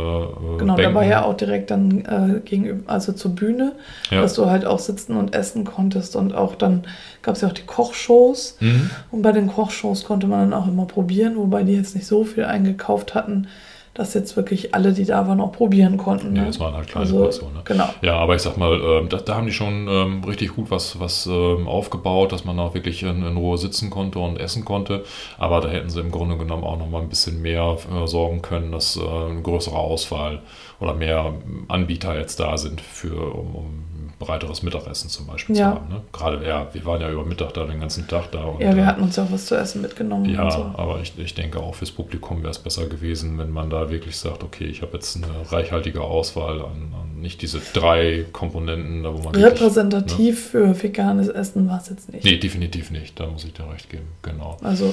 Genau, 0.58 0.74
Bänken. 0.74 0.76
da 0.82 0.94
war 0.94 1.04
ja 1.04 1.24
auch 1.24 1.34
direkt 1.36 1.70
dann 1.70 2.04
äh, 2.04 2.40
gegenüber, 2.44 2.90
also 2.90 3.12
zur 3.12 3.32
Bühne, 3.34 3.72
Ja. 4.10 4.20
dass 4.22 4.34
du 4.34 4.46
halt 4.46 4.64
auch 4.64 4.78
sitzen 4.80 5.16
und 5.16 5.34
essen 5.34 5.64
konntest 5.64 6.16
und 6.16 6.34
auch 6.34 6.54
dann 6.56 6.84
gab 7.22 7.36
es 7.36 7.42
ja 7.42 7.48
auch 7.48 7.52
die 7.52 7.62
Kochshows 7.66 8.56
Mhm. 8.60 8.90
und 9.12 9.22
bei 9.22 9.32
den 9.32 9.46
Kochshows 9.46 10.04
konnte 10.04 10.26
man 10.26 10.50
dann 10.50 10.60
auch 10.60 10.66
immer 10.66 10.86
probieren, 10.86 11.36
wobei 11.36 11.62
die 11.62 11.74
jetzt 11.74 11.94
nicht 11.94 12.06
so 12.06 12.24
viel 12.24 12.44
eingekauft 12.44 13.14
hatten, 13.14 13.46
dass 13.94 14.14
jetzt 14.14 14.36
wirklich 14.36 14.74
alle, 14.74 14.92
die 14.92 15.04
da 15.04 15.28
waren, 15.28 15.40
auch 15.40 15.52
probieren 15.52 15.98
konnten. 15.98 16.32
Ne? 16.32 16.46
das 16.46 16.58
waren 16.58 16.74
halt 16.74 16.88
kleine 16.88 17.04
also, 17.06 17.18
Portionen. 17.18 17.56
Ne? 17.56 17.60
Genau. 17.64 17.88
Ja, 18.00 18.16
aber 18.16 18.34
ich 18.34 18.42
sag 18.42 18.56
mal, 18.56 18.80
ähm, 18.80 19.08
da, 19.10 19.18
da 19.18 19.34
haben 19.34 19.46
die 19.46 19.52
schon 19.52 19.86
ähm, 19.88 20.24
richtig 20.24 20.54
gut 20.54 20.70
was, 20.70 20.98
was 20.98 21.26
ähm, 21.26 21.68
aufgebaut, 21.68 22.32
dass 22.32 22.46
man 22.46 22.58
auch 22.58 22.72
wirklich 22.74 23.02
in, 23.02 23.22
in 23.22 23.36
Ruhe 23.36 23.58
sitzen 23.58 23.90
konnte 23.90 24.18
und 24.18 24.40
essen 24.40 24.64
konnte. 24.64 25.04
Aber 25.38 25.60
da 25.60 25.68
hätten 25.68 25.90
sie 25.90 26.00
im 26.00 26.10
Grunde 26.10 26.38
genommen 26.38 26.64
auch 26.64 26.78
noch 26.78 26.88
mal 26.88 27.02
ein 27.02 27.10
bisschen 27.10 27.42
mehr 27.42 27.76
äh, 27.92 28.06
sorgen 28.06 28.40
können, 28.40 28.72
dass 28.72 28.96
äh, 28.96 29.00
eine 29.02 29.42
größere 29.42 29.76
Auswahl 29.76 30.40
oder 30.80 30.94
mehr 30.94 31.34
Anbieter 31.68 32.18
jetzt 32.18 32.40
da 32.40 32.56
sind, 32.56 32.80
für, 32.80 33.34
um, 33.34 33.54
um 33.54 33.84
breiteres 34.24 34.62
Mittagessen 34.62 35.08
zum 35.08 35.26
Beispiel 35.26 35.56
Ja. 35.56 35.72
zu 35.72 35.76
haben. 35.80 35.88
Ne? 35.88 36.00
Gerade, 36.12 36.46
ja, 36.46 36.66
wir 36.72 36.84
waren 36.84 37.00
ja 37.00 37.10
über 37.10 37.24
Mittag 37.24 37.54
da 37.54 37.64
den 37.64 37.80
ganzen 37.80 38.06
Tag 38.08 38.30
da. 38.32 38.44
Und, 38.44 38.60
Ja, 38.60 38.74
wir 38.74 38.82
äh, 38.82 38.86
hatten 38.86 39.02
uns 39.02 39.16
ja 39.16 39.24
auch 39.24 39.30
was 39.32 39.46
zu 39.46 39.54
essen 39.56 39.82
mitgenommen 39.82 40.26
ja, 40.30 40.50
so. 40.50 40.62
aber 40.76 41.00
ich, 41.00 41.12
ich 41.18 41.34
denke 41.34 41.60
auch 41.60 41.74
fürs 41.74 41.90
Publikum 41.90 42.38
wäre 42.42 42.50
es 42.50 42.58
besser 42.58 42.86
gewesen, 42.86 43.38
wenn 43.38 43.50
man 43.50 43.70
da 43.70 43.90
wirklich 43.90 44.16
sagt, 44.16 44.42
okay, 44.42 44.64
ich 44.64 44.82
habe 44.82 44.92
jetzt 44.94 45.16
eine 45.16 45.26
reichhaltige 45.52 46.00
Auswahl 46.02 46.60
an, 46.60 46.92
an 47.00 47.20
nicht 47.20 47.42
diese 47.42 47.60
drei 47.72 48.24
Komponenten, 48.32 49.02
da 49.02 49.10
wo 49.12 49.18
man 49.18 49.34
wirklich- 49.34 49.44
Repräsentativ 49.44 50.48
für 50.50 50.82
veganes 50.82 51.28
Essen 51.28 51.68
war 51.68 51.80
es 51.80 51.88
jetzt 51.88 52.12
nicht. 52.12 52.24
Ne? 52.24 52.32
Nee, 52.32 52.38
definitiv 52.38 52.90
nicht, 52.90 53.18
da 53.20 53.26
muss 53.26 53.44
ich 53.44 53.52
dir 53.52 53.70
recht 53.70 53.88
geben, 53.90 54.08
genau. 54.22 54.56
Also, 54.62 54.92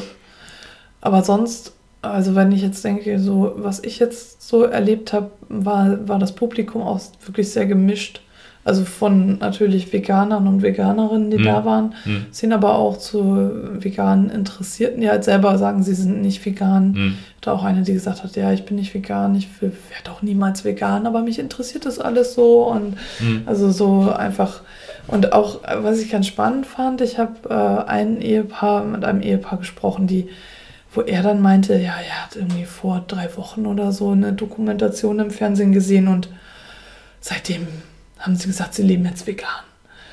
aber 1.02 1.24
sonst, 1.24 1.74
also 2.02 2.36
wenn 2.36 2.52
ich 2.52 2.62
jetzt 2.62 2.84
denke, 2.84 3.20
so 3.20 3.54
was 3.58 3.84
ich 3.84 4.00
jetzt 4.00 4.42
so 4.48 4.64
erlebt 4.64 5.12
habe, 5.14 5.32
war, 5.50 6.08
war 6.08 6.20
das 6.20 6.34
Publikum 6.34 6.82
auch 6.82 7.00
wirklich 7.26 7.50
sehr 7.52 7.66
gemischt. 7.66 8.22
Also 8.66 8.84
von 8.84 9.40
natürlich 9.40 9.92
Veganern 9.94 10.46
und 10.46 10.62
Veganerinnen, 10.62 11.32
die 11.32 11.38
Hm. 11.38 11.44
da 11.46 11.66
waren, 11.66 11.96
Hm. 12.04 12.26
sind 12.30 12.52
aber 12.52 12.76
auch 12.76 12.98
zu 12.98 13.52
veganen 13.82 14.30
Interessierten, 14.30 15.00
die 15.02 15.10
halt 15.10 15.24
selber 15.24 15.58
sagen, 15.58 15.82
sie 15.82 15.94
sind 15.96 16.22
nicht 16.22 16.46
vegan. 16.46 16.94
Hm. 16.94 17.18
Da 17.42 17.54
auch 17.54 17.64
eine, 17.64 17.84
die 17.84 17.94
gesagt 17.94 18.22
hat, 18.24 18.36
ja, 18.36 18.52
ich 18.52 18.66
bin 18.66 18.76
nicht 18.76 18.94
vegan, 18.94 19.34
ich 19.36 19.48
werde 19.62 20.12
auch 20.12 20.22
niemals 20.22 20.66
vegan, 20.66 21.08
aber 21.08 21.22
mich 21.22 21.40
interessiert 21.40 21.86
das 21.86 22.00
alles 22.00 22.34
so 22.34 22.64
und 22.70 22.98
Hm. 23.20 23.44
also 23.46 23.72
so 23.72 24.12
einfach. 24.12 24.62
Und 25.08 25.32
auch, 25.34 25.62
was 25.82 26.00
ich 26.02 26.12
ganz 26.12 26.28
spannend 26.28 26.66
fand, 26.68 27.02
ich 27.02 27.18
habe 27.18 27.50
äh, 27.50 27.90
ein 27.90 28.22
Ehepaar 28.22 28.84
mit 28.84 29.06
einem 29.06 29.22
Ehepaar 29.22 29.58
gesprochen, 29.58 30.06
die, 30.06 30.28
wo 30.94 31.02
er 31.02 31.24
dann 31.24 31.42
meinte, 31.42 31.74
ja, 31.76 31.94
er 32.08 32.26
hat 32.26 32.36
irgendwie 32.36 32.66
vor 32.66 33.04
drei 33.08 33.30
Wochen 33.38 33.66
oder 33.66 33.92
so 33.94 34.12
eine 34.12 34.34
Dokumentation 34.34 35.18
im 35.20 35.32
Fernsehen 35.32 35.72
gesehen 35.72 36.08
und 36.10 36.28
seitdem 37.22 37.68
haben 38.20 38.36
sie 38.36 38.48
gesagt, 38.48 38.74
sie 38.76 38.84
leben 38.84 39.06
jetzt 39.06 39.26
vegan. 39.28 39.48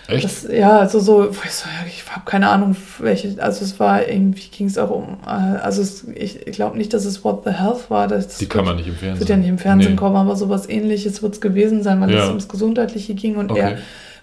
Echt? 0.09 0.25
Das, 0.25 0.47
ja, 0.49 0.79
also 0.79 1.01
so, 1.01 1.29
ich 1.31 1.51
so, 1.51 1.69
ja, 1.69 1.85
ich 1.87 2.05
habe 2.09 2.25
keine 2.25 2.49
Ahnung, 2.49 2.77
welche, 3.01 3.43
also 3.43 3.65
es 3.65 3.81
war 3.81 4.07
irgendwie, 4.07 4.49
ging 4.51 4.69
es 4.69 4.79
auch 4.79 4.91
um, 4.91 5.19
äh, 5.27 5.31
also 5.31 5.83
es, 5.83 6.05
ich, 6.15 6.47
ich 6.47 6.53
glaube 6.55 6.77
nicht, 6.79 6.95
dass 6.95 7.05
es 7.05 7.25
What 7.25 7.43
the 7.45 7.51
Health 7.51 7.91
war. 7.91 8.07
Das 8.07 8.39
Die 8.39 8.47
kann 8.47 8.65
man 8.65 8.77
nicht 8.77 8.87
im 8.87 8.95
Fernsehen. 8.95 9.19
wird 9.19 9.29
ja 9.31 9.37
nicht 9.37 9.49
im 9.49 9.59
Fernsehen 9.59 9.93
Nee. 9.93 9.97
kommen, 9.99 10.15
aber 10.15 10.37
sowas 10.37 10.69
ähnliches 10.69 11.23
wird 11.23 11.35
es 11.35 11.41
gewesen 11.41 11.83
sein, 11.83 12.01
weil 12.01 12.11
es 12.11 12.23
Ja. 12.23 12.29
ums 12.29 12.47
Gesundheitliche 12.49 13.15
ging 13.15 13.35
und 13.37 13.51
Okay. 13.51 13.61
er 13.61 13.79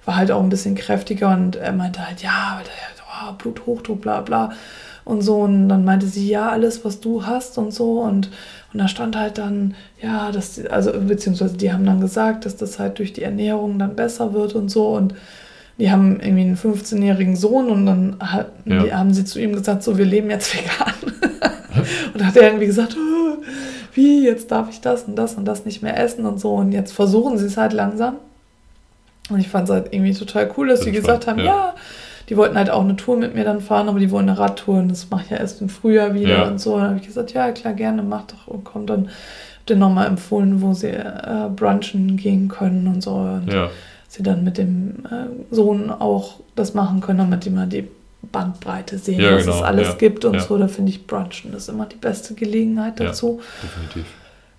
war 0.06 0.16
halt 0.16 0.32
auch 0.32 0.42
ein 0.42 0.50
bisschen 0.50 0.76
kräftiger 0.76 1.30
und 1.34 1.58
er 1.58 1.74
meinte 1.74 2.06
halt, 2.08 2.22
ja, 2.24 2.54
weil 2.58 2.64
der, 2.64 3.30
oh, 3.30 3.34
Bluthochdruck, 3.34 4.00
bla 4.02 4.22
bla 4.22 4.52
und 5.06 5.22
so. 5.22 5.38
Und 5.38 5.70
dann 5.70 5.84
meinte 5.86 6.06
sie, 6.08 6.28
ja, 6.30 6.50
alles, 6.50 6.84
was 6.86 7.00
du 7.00 7.26
hast 7.26 7.58
und 7.58 7.74
so. 7.74 8.00
Und, 8.02 8.30
und 8.74 8.80
da 8.80 8.88
stand 8.88 9.16
halt 9.18 9.38
dann, 9.38 9.76
ja, 10.02 10.32
dass, 10.32 10.64
also 10.66 10.92
beziehungsweise 11.00 11.58
die 11.58 11.72
haben 11.74 11.86
dann 11.86 12.02
gesagt, 12.02 12.46
dass 12.46 12.56
das 12.56 12.80
halt 12.80 13.00
durch 13.00 13.14
die 13.14 13.24
Ernährung 13.24 13.80
dann 13.80 13.96
besser 13.96 14.34
wird 14.34 14.54
und 14.56 14.70
so. 14.70 14.88
Und 14.90 15.14
die 15.80 15.92
haben 15.92 16.20
irgendwie 16.20 16.44
einen 16.44 16.58
15-jährigen 16.58 17.36
Sohn 17.36 17.70
und 17.70 17.86
dann 17.86 18.16
hat, 18.20 18.52
Ja. 18.66 18.84
die, 18.84 18.94
haben 18.94 19.14
sie 19.14 19.26
zu 19.26 19.40
ihm 19.42 19.54
gesagt, 19.54 19.84
so, 19.84 19.98
wir 19.98 20.06
leben 20.06 20.30
jetzt 20.30 20.54
vegan. 20.56 20.94
und 22.14 22.22
da 22.22 22.26
hat 22.26 22.36
er 22.38 22.44
irgendwie 22.44 22.68
gesagt, 22.68 22.96
"Oh, 22.98 23.42
wie, 23.96 24.24
jetzt 24.26 24.52
darf 24.52 24.70
ich 24.70 24.82
das 24.82 25.04
und 25.04 25.16
das 25.16 25.36
und 25.36 25.46
das 25.46 25.66
nicht 25.66 25.82
mehr 25.84 26.00
essen 26.00 26.26
und 26.26 26.40
so. 26.40 26.54
Und 26.54 26.72
jetzt 26.72 26.94
versuchen 26.94 27.38
sie 27.38 27.46
es 27.46 27.58
halt 27.58 27.74
langsam. 27.74 28.16
Und 29.30 29.40
ich 29.40 29.48
fand 29.48 29.70
es 29.70 29.74
halt 29.74 29.88
irgendwie 29.94 30.14
total 30.14 30.50
cool, 30.58 30.68
dass 30.68 30.80
Das 30.80 30.88
ist 30.88 30.94
gesagt 30.96 31.24
spannend, 31.24 31.42
haben, 31.42 31.46
ja. 31.48 31.66
ja. 31.68 31.74
Die 32.30 32.38
wollten 32.38 32.58
halt 32.58 32.70
auch 32.70 32.82
eine 32.84 32.96
Tour 32.96 33.18
mit 33.18 33.36
mir 33.36 33.44
dann 33.44 33.62
fahren, 33.62 33.90
aber 33.90 34.00
die 34.00 34.12
wollen 34.12 34.30
eine 34.30 34.38
Radtour 34.40 34.76
und 34.80 34.90
das 34.90 35.10
mache 35.10 35.24
ich 35.26 35.30
ja 35.32 35.38
erst 35.38 35.62
im 35.62 35.70
Frühjahr 35.70 36.14
wieder 36.14 36.38
Ja. 36.40 36.48
und 36.48 36.60
so. 36.60 36.74
Und 36.76 36.82
dann 36.82 36.90
habe 36.92 37.00
ich 37.00 37.06
gesagt, 37.08 37.34
ja, 37.34 37.52
klar, 37.52 37.74
gerne, 37.74 38.02
mach 38.04 38.24
doch 38.24 38.48
und 38.48 38.64
komm 38.64 38.86
dann. 38.86 39.08
Hab 39.08 39.68
denen 39.68 39.80
nochmal 39.80 40.08
empfohlen, 40.08 40.62
wo 40.62 40.74
sie 40.74 40.88
äh, 40.90 41.50
brunchen 41.56 42.18
gehen 42.18 42.50
können 42.50 42.86
und 42.88 43.02
so. 43.02 43.12
Und 43.14 43.48
Ja, 43.52 43.70
sie 44.10 44.22
dann 44.24 44.44
mit 44.44 44.58
dem 44.58 45.06
äh, 45.06 45.54
Sohn 45.56 45.90
auch 45.90 46.42
das 46.56 46.74
machen 46.74 47.00
können, 47.00 47.20
damit 47.20 47.46
die 47.46 47.50
mal 47.50 47.68
die 47.68 47.88
Bandbreite 48.32 48.98
sehen, 48.98 49.22
Ja, 49.22 49.36
was 49.36 49.46
genau, 49.46 49.58
es 49.58 49.62
alles 49.64 49.88
ja, 49.90 49.94
gibt 49.96 50.26
und 50.26 50.34
ja. 50.36 50.40
so. 50.42 50.58
Da 50.58 50.68
finde 50.68 50.92
ich 50.92 51.08
Brunchen 51.08 51.54
ist 51.54 51.70
immer 51.70 51.86
die 51.86 51.96
beste 51.96 52.34
Gelegenheit 52.34 53.00
Ja. 53.00 53.08
dazu. 53.08 53.40
definitiv. 53.62 54.06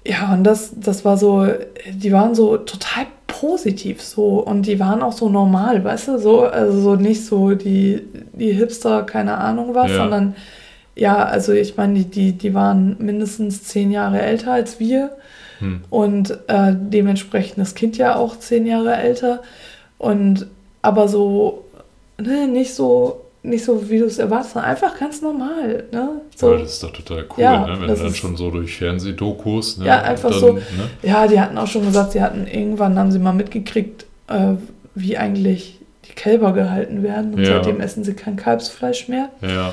Ja, 0.06 0.32
und 0.34 0.44
das, 0.44 0.72
das 0.78 1.04
war 1.04 1.16
so, 1.16 1.46
die 1.92 2.12
waren 2.12 2.34
so 2.34 2.56
total 2.58 3.06
positiv 3.44 4.02
so 4.02 4.38
und 4.50 4.66
die 4.66 4.78
waren 4.80 5.02
auch 5.02 5.12
so 5.12 5.28
normal, 5.28 5.84
weißt 5.84 6.08
du, 6.08 6.18
so, 6.18 6.42
also 6.42 6.80
so 6.80 6.96
nicht 6.96 7.24
so 7.26 7.52
die, 7.54 8.02
die 8.32 8.52
Hipster, 8.52 9.02
keine 9.02 9.36
Ahnung 9.38 9.74
was, 9.74 9.90
Ja. 9.90 9.96
sondern 9.98 10.34
ja, 10.96 11.24
also 11.24 11.52
ich 11.52 11.76
meine, 11.76 11.94
die, 11.94 12.04
die, 12.04 12.32
die 12.32 12.54
waren 12.54 12.96
mindestens 13.00 13.64
zehn 13.64 13.90
Jahre 13.90 14.20
älter 14.22 14.52
als 14.52 14.78
wir 14.80 15.10
Hm. 15.60 15.82
und 15.90 16.30
äh, 16.48 16.72
dementsprechend 16.74 17.58
das 17.58 17.74
Kind 17.76 17.96
ja 17.96 18.16
auch 18.16 18.38
zehn 18.38 18.66
Jahre 18.66 18.96
älter 18.96 19.40
und 19.98 20.46
aber 20.82 21.06
so, 21.08 21.64
ne, 22.20 22.48
nicht 22.48 22.74
so, 22.74 23.20
nicht 23.44 23.64
so, 23.64 23.88
wie 23.90 23.98
du 23.98 24.06
es 24.06 24.18
erwartest, 24.18 24.54
sondern 24.54 24.70
einfach 24.72 24.98
ganz 24.98 25.20
normal, 25.22 25.84
ne, 25.92 26.08
so. 26.34 26.46
Aber 26.48 26.58
das 26.58 26.72
ist 26.72 26.82
doch 26.82 26.92
total 26.92 27.24
cool, 27.36 27.42
Ja, 27.44 27.66
ne? 27.66 27.72
wenn 27.80 27.88
du 27.88 27.94
dann 27.94 28.06
ist- 28.06 28.16
schon 28.16 28.36
so 28.36 28.50
durch 28.50 28.76
Fernsehdokus, 28.76 29.78
ne? 29.78 29.86
Ja, 29.86 30.02
einfach 30.02 30.30
dann, 30.30 30.40
so. 30.40 30.52
Ne? 30.54 30.62
Ja, 31.02 31.26
die 31.26 31.38
hatten 31.38 31.56
auch 31.58 31.66
schon 31.66 31.84
gesagt, 31.84 32.12
sie 32.12 32.22
hatten 32.22 32.46
irgendwann 32.46 32.98
haben 32.98 33.12
sie 33.12 33.18
mal 33.18 33.32
mitgekriegt, 33.34 34.06
äh, 34.28 34.54
wie 34.94 35.16
eigentlich 35.18 35.78
die 36.08 36.12
Kälber 36.14 36.52
gehalten 36.52 37.02
werden. 37.02 37.34
Und 37.34 37.40
Ja. 37.40 37.56
seitdem 37.62 37.80
essen 37.80 38.02
sie 38.04 38.14
kein 38.14 38.36
Kalbsfleisch 38.36 39.08
mehr. 39.08 39.28
Ja, 39.42 39.72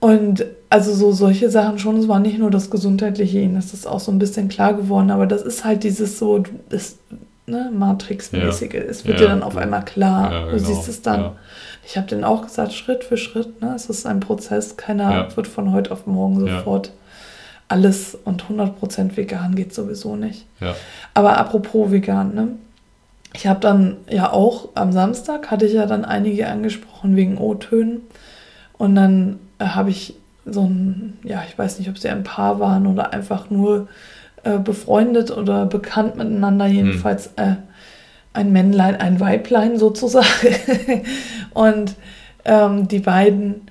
Und 0.00 0.44
also 0.70 0.92
so 0.94 1.12
solche 1.12 1.50
Sachen 1.50 1.78
schon, 1.78 1.96
es 1.98 2.06
war 2.08 2.20
nicht 2.20 2.38
nur 2.38 2.50
das 2.50 2.70
Gesundheitliche, 2.70 3.38
ihnen 3.40 3.56
ist 3.56 3.72
das 3.72 3.86
auch 3.86 4.00
so 4.00 4.12
ein 4.12 4.18
bisschen 4.18 4.48
klar 4.48 4.74
geworden, 4.74 5.10
aber 5.10 5.26
das 5.26 5.42
ist 5.42 5.64
halt 5.64 5.82
dieses 5.82 6.18
so, 6.18 6.42
das 6.68 6.96
ne, 7.46 7.70
Matrix-mäßige. 7.74 8.74
Es 8.74 9.04
wird 9.06 9.18
Ja. 9.20 9.26
dir 9.26 9.30
dann 9.30 9.42
auf 9.42 9.56
einmal 9.56 9.84
klar. 9.84 10.30
Ja, 10.32 10.44
du 10.46 10.56
genau. 10.56 10.68
siehst 10.68 10.88
es 10.88 11.02
dann. 11.02 11.30
Ich 11.90 11.96
habe 11.96 12.06
denen 12.06 12.22
auch 12.24 12.42
gesagt, 12.42 12.74
Schritt 12.74 13.02
für 13.02 13.16
Schritt, 13.16 13.62
ne? 13.62 13.72
Es 13.74 13.86
ist 13.88 14.04
ein 14.04 14.20
Prozess, 14.20 14.76
keiner 14.76 15.10
Ja. 15.10 15.36
wird 15.36 15.46
von 15.46 15.72
heute 15.72 15.90
auf 15.90 16.06
morgen 16.06 16.38
sofort 16.38 16.92
alles 17.68 18.14
und 18.24 18.44
100% 18.44 19.16
vegan 19.16 19.54
geht 19.54 19.74
sowieso 19.74 20.14
nicht. 20.14 20.44
ja. 20.60 20.74
Aber 21.14 21.38
apropos 21.38 21.90
vegan, 21.90 22.34
ne? 22.34 22.48
Ich 23.34 23.46
habe 23.46 23.60
dann 23.60 23.96
ja 24.08 24.32
auch 24.32 24.68
am 24.74 24.92
Samstag 24.92 25.50
hatte 25.50 25.64
ich 25.66 25.72
ja 25.74 25.86
dann 25.86 26.04
einige 26.04 26.46
angesprochen 26.48 27.16
wegen 27.16 27.38
O-Tönen. 27.38 28.02
Und 28.76 28.94
dann 28.94 29.38
äh, 29.58 29.64
habe 29.66 29.90
ich 29.90 30.14
so 30.46 30.62
ein, 30.64 31.18
ja, 31.24 31.42
ich 31.48 31.58
weiß 31.58 31.78
nicht, 31.78 31.88
ob 31.90 31.98
sie 31.98 32.08
ein 32.08 32.22
Paar 32.22 32.58
waren 32.60 32.86
oder 32.86 33.12
einfach 33.12 33.50
nur 33.50 33.88
äh, 34.44 34.58
befreundet 34.58 35.30
oder 35.30 35.66
bekannt 35.66 36.16
miteinander, 36.16 36.66
jedenfalls 36.66 37.28
äh, 37.36 37.56
ein 38.32 38.52
Männlein, 38.52 38.96
ein 38.96 39.20
Weiblein 39.20 39.78
sozusagen. 39.78 40.26
und 41.54 41.94
ähm, 42.44 42.88
die 42.88 43.00
beiden 43.00 43.68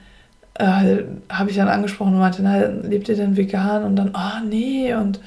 äh, 0.56 1.04
habe 1.30 1.50
ich 1.50 1.56
dann 1.56 1.67
angesprochen 1.67 2.13
und 2.13 2.20
meinte, 2.20 2.41
na, 2.41 2.65
lebt 2.65 3.10
ihr 3.10 3.15
denn 3.15 3.38
vegan? 3.38 3.84
Und 3.84 3.96
dann, 3.96 4.12
ah, 4.13 4.41
nee. 4.48 4.93
Und 4.93 5.20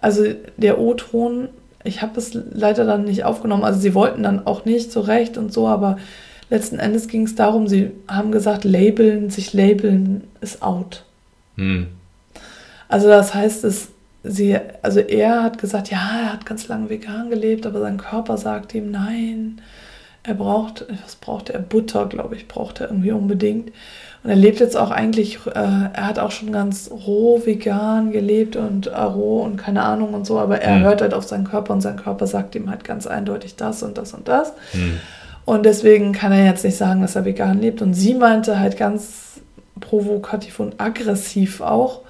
also 0.00 0.24
der 0.56 0.78
O-Ton, 0.78 1.48
ich 1.84 2.02
habe 2.02 2.18
es 2.18 2.34
leider 2.34 2.84
dann 2.84 3.04
nicht 3.04 3.24
aufgenommen. 3.24 3.64
Also 3.64 3.80
sie 3.80 3.94
wollten 3.94 4.22
dann 4.22 4.46
auch 4.46 4.64
nicht 4.64 4.92
so 4.92 5.00
recht 5.00 5.38
und 5.38 5.52
so, 5.52 5.68
aber 5.68 5.98
letzten 6.50 6.78
Endes 6.78 7.08
ging 7.08 7.24
es 7.24 7.34
darum, 7.34 7.68
sie 7.68 7.92
haben 8.08 8.32
gesagt, 8.32 8.64
labeln, 8.64 9.30
sich 9.30 9.52
labeln 9.52 10.24
ist 10.40 10.62
out. 10.62 11.04
Hm. 11.56 11.88
Also 12.88 13.08
das 13.08 13.34
heißt, 13.34 13.64
es, 13.64 13.88
sie, 14.22 14.58
also 14.82 15.00
er 15.00 15.42
hat 15.42 15.58
gesagt, 15.58 15.90
ja, 15.90 15.98
er 16.22 16.32
hat 16.32 16.46
ganz 16.46 16.68
lange 16.68 16.90
vegan 16.90 17.30
gelebt, 17.30 17.66
aber 17.66 17.80
sein 17.80 17.98
Körper 17.98 18.36
sagt 18.36 18.74
ihm, 18.74 18.90
nein, 18.90 19.60
er 20.22 20.34
braucht, 20.34 20.84
was 21.02 21.16
braucht 21.16 21.50
er? 21.50 21.60
Butter, 21.60 22.06
glaube 22.06 22.36
ich, 22.36 22.46
braucht 22.46 22.80
er 22.80 22.88
irgendwie 22.88 23.12
unbedingt. 23.12 23.72
Und 24.22 24.28
er 24.28 24.36
lebt 24.36 24.60
jetzt 24.60 24.76
auch 24.76 24.90
eigentlich, 24.90 25.38
äh, 25.46 25.50
er 25.54 26.06
hat 26.06 26.18
auch 26.18 26.30
schon 26.30 26.52
ganz 26.52 26.90
roh 26.90 27.40
vegan 27.42 28.10
gelebt 28.12 28.54
und 28.54 28.88
äh, 28.88 29.00
roh 29.00 29.40
und 29.40 29.56
keine 29.56 29.82
Ahnung 29.82 30.12
und 30.12 30.26
so, 30.26 30.38
aber 30.38 30.60
er 30.60 30.76
Hm. 30.76 30.82
hört 30.82 31.00
halt 31.00 31.14
auf 31.14 31.24
seinen 31.24 31.44
Körper 31.44 31.72
und 31.72 31.80
sein 31.80 31.96
Körper 31.96 32.26
sagt 32.26 32.54
ihm 32.54 32.68
halt 32.68 32.84
ganz 32.84 33.06
eindeutig 33.06 33.56
das 33.56 33.82
und 33.82 33.96
das 33.96 34.12
und 34.12 34.28
das. 34.28 34.52
Hm. 34.72 35.00
Und 35.46 35.64
deswegen 35.64 36.12
kann 36.12 36.32
er 36.32 36.44
jetzt 36.44 36.64
nicht 36.64 36.76
sagen, 36.76 37.00
dass 37.00 37.16
er 37.16 37.24
vegan 37.24 37.58
lebt. 37.60 37.80
Und 37.80 37.94
sie 37.94 38.14
meinte 38.14 38.60
halt 38.60 38.76
ganz 38.76 39.40
provokativ 39.80 40.60
und 40.60 40.78
aggressiv 40.78 41.62
auch, 41.62 42.02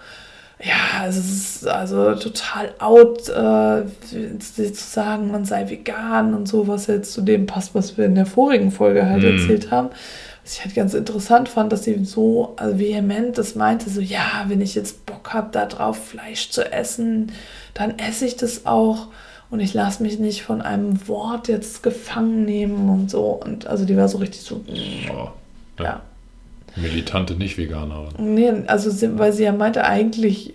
ja, 0.63 1.07
es 1.07 1.17
ist 1.17 1.67
also 1.67 2.15
total 2.15 2.75
out, 2.79 3.29
äh, 3.29 3.85
zu 4.39 4.73
sagen, 4.75 5.31
man 5.31 5.45
sei 5.45 5.69
vegan 5.71 6.35
und 6.35 6.47
so, 6.49 6.69
was 6.69 6.87
jetzt 6.87 7.13
zu 7.13 7.23
dem 7.23 7.47
passt, 7.47 7.75
was 7.75 7.97
wir 7.97 8.05
in 8.07 8.15
der 8.15 8.27
vorigen 8.27 8.71
Folge 8.71 9.09
halt 9.09 9.23
Mhm. 9.23 9.39
erzählt 9.39 9.71
haben. 9.71 9.89
Was 10.43 10.55
ich 10.55 10.65
halt 10.65 10.75
ganz 10.75 10.95
interessant 10.95 11.49
fand, 11.49 11.73
dass 11.73 11.85
sie 11.85 12.05
so 12.05 12.55
also 12.57 12.79
vehement 12.79 13.39
das 13.39 13.55
meinte, 13.55 13.89
so, 13.91 14.01
ja, 14.01 14.45
wenn 14.49 14.61
ich 14.61 14.75
jetzt 14.75 15.07
Bock 15.07 15.33
habe, 15.33 15.49
da 15.53 15.67
drauf 15.67 15.99
Fleisch 16.09 16.51
zu 16.51 16.71
essen, 16.73 17.33
dann 17.75 17.99
esse 17.99 18.27
ich 18.27 18.37
das 18.37 18.67
auch 18.67 19.09
und 19.51 19.61
ich 19.61 19.75
lasse 19.75 20.03
mich 20.03 20.19
nicht 20.19 20.43
von 20.43 20.61
einem 20.63 21.07
Wort 21.09 21.49
jetzt 21.49 21.83
gefangen 21.83 22.45
nehmen 22.45 22.89
und 22.89 23.11
so. 23.11 23.23
Und 23.45 23.67
also 23.67 23.85
die 23.85 23.97
war 23.97 24.09
so 24.09 24.19
richtig 24.19 24.43
so, 24.43 24.63
Oh. 25.11 25.29
ja. 25.83 26.01
Militante 26.77 27.35
Nicht-Veganerin. 27.35 28.09
Nee, 28.19 28.53
also 28.67 28.91
sie, 28.91 29.19
weil 29.19 29.33
sie 29.33 29.45
ja 29.45 29.53
meinte, 29.53 29.85
eigentlich 29.85 30.55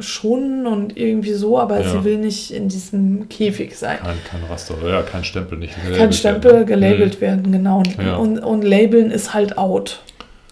schon 0.00 0.66
und 0.66 0.96
irgendwie 0.96 1.32
so, 1.32 1.58
aber 1.58 1.80
Ja. 1.82 1.90
sie 1.90 2.04
will 2.04 2.18
nicht 2.18 2.50
in 2.52 2.68
diesem 2.68 3.28
Käfig 3.28 3.76
sein. 3.76 3.98
Kein, 3.98 4.16
kein 4.30 4.44
Raster, 4.50 4.74
ja, 4.86 5.02
kein 5.02 5.24
Stempel, 5.24 5.58
nicht 5.58 5.74
Kein 5.74 5.86
gelabelt 5.92 6.14
Stempel 6.14 6.52
werden. 6.52 6.66
gelabelt 6.66 7.20
werden, 7.20 7.52
genau. 7.52 7.78
Und, 7.78 7.96
Ja. 7.98 8.16
und, 8.16 8.38
und 8.38 8.62
labeln 8.62 9.10
ist 9.10 9.34
halt 9.34 9.58
out. 9.58 10.00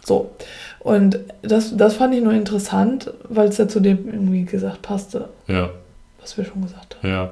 So. 0.04 0.30
Und 0.80 1.18
das, 1.42 1.76
das 1.76 1.94
fand 1.96 2.14
ich 2.14 2.22
nur 2.22 2.34
interessant, 2.34 3.10
weil 3.28 3.48
es 3.48 3.56
ja 3.58 3.68
zu 3.68 3.80
dem 3.80 4.06
irgendwie 4.06 4.44
gesagt 4.44 4.82
passte, 4.82 5.28
Mhm. 5.46 5.54
Ja, 5.54 5.70
was 6.20 6.36
wir 6.36 6.44
schon 6.44 6.62
gesagt 6.62 6.96
haben. 7.02 7.08
ja. 7.10 7.30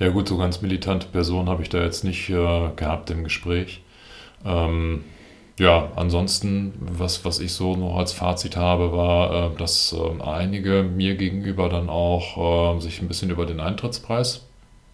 Ja 0.00 0.08
gut, 0.08 0.26
so 0.28 0.36
ganz 0.36 0.60
militante 0.62 1.06
Person 1.06 1.48
habe 1.48 1.62
ich 1.62 1.68
da 1.68 1.78
jetzt 1.82 2.02
nicht 2.02 2.28
äh, 2.28 2.34
gehabt 2.76 3.08
im 3.10 3.22
Gespräch. 3.24 3.82
Ähm, 4.44 5.04
ja, 5.60 5.88
ansonsten, 5.96 6.72
was, 6.80 7.24
was 7.24 7.38
ich 7.38 7.52
so 7.52 7.76
noch 7.76 7.96
als 7.96 8.12
Fazit 8.12 8.56
habe, 8.56 8.92
war, 8.92 9.52
äh, 9.52 9.56
dass 9.58 9.92
äh, 9.94 10.22
einige 10.22 10.82
mir 10.82 11.14
gegenüber 11.14 11.68
dann 11.68 11.88
auch 11.88 12.76
äh, 12.76 12.80
sich 12.80 13.00
ein 13.00 13.08
bisschen 13.08 13.30
über 13.30 13.46
den 13.46 13.60
Eintrittspreis 13.60 14.46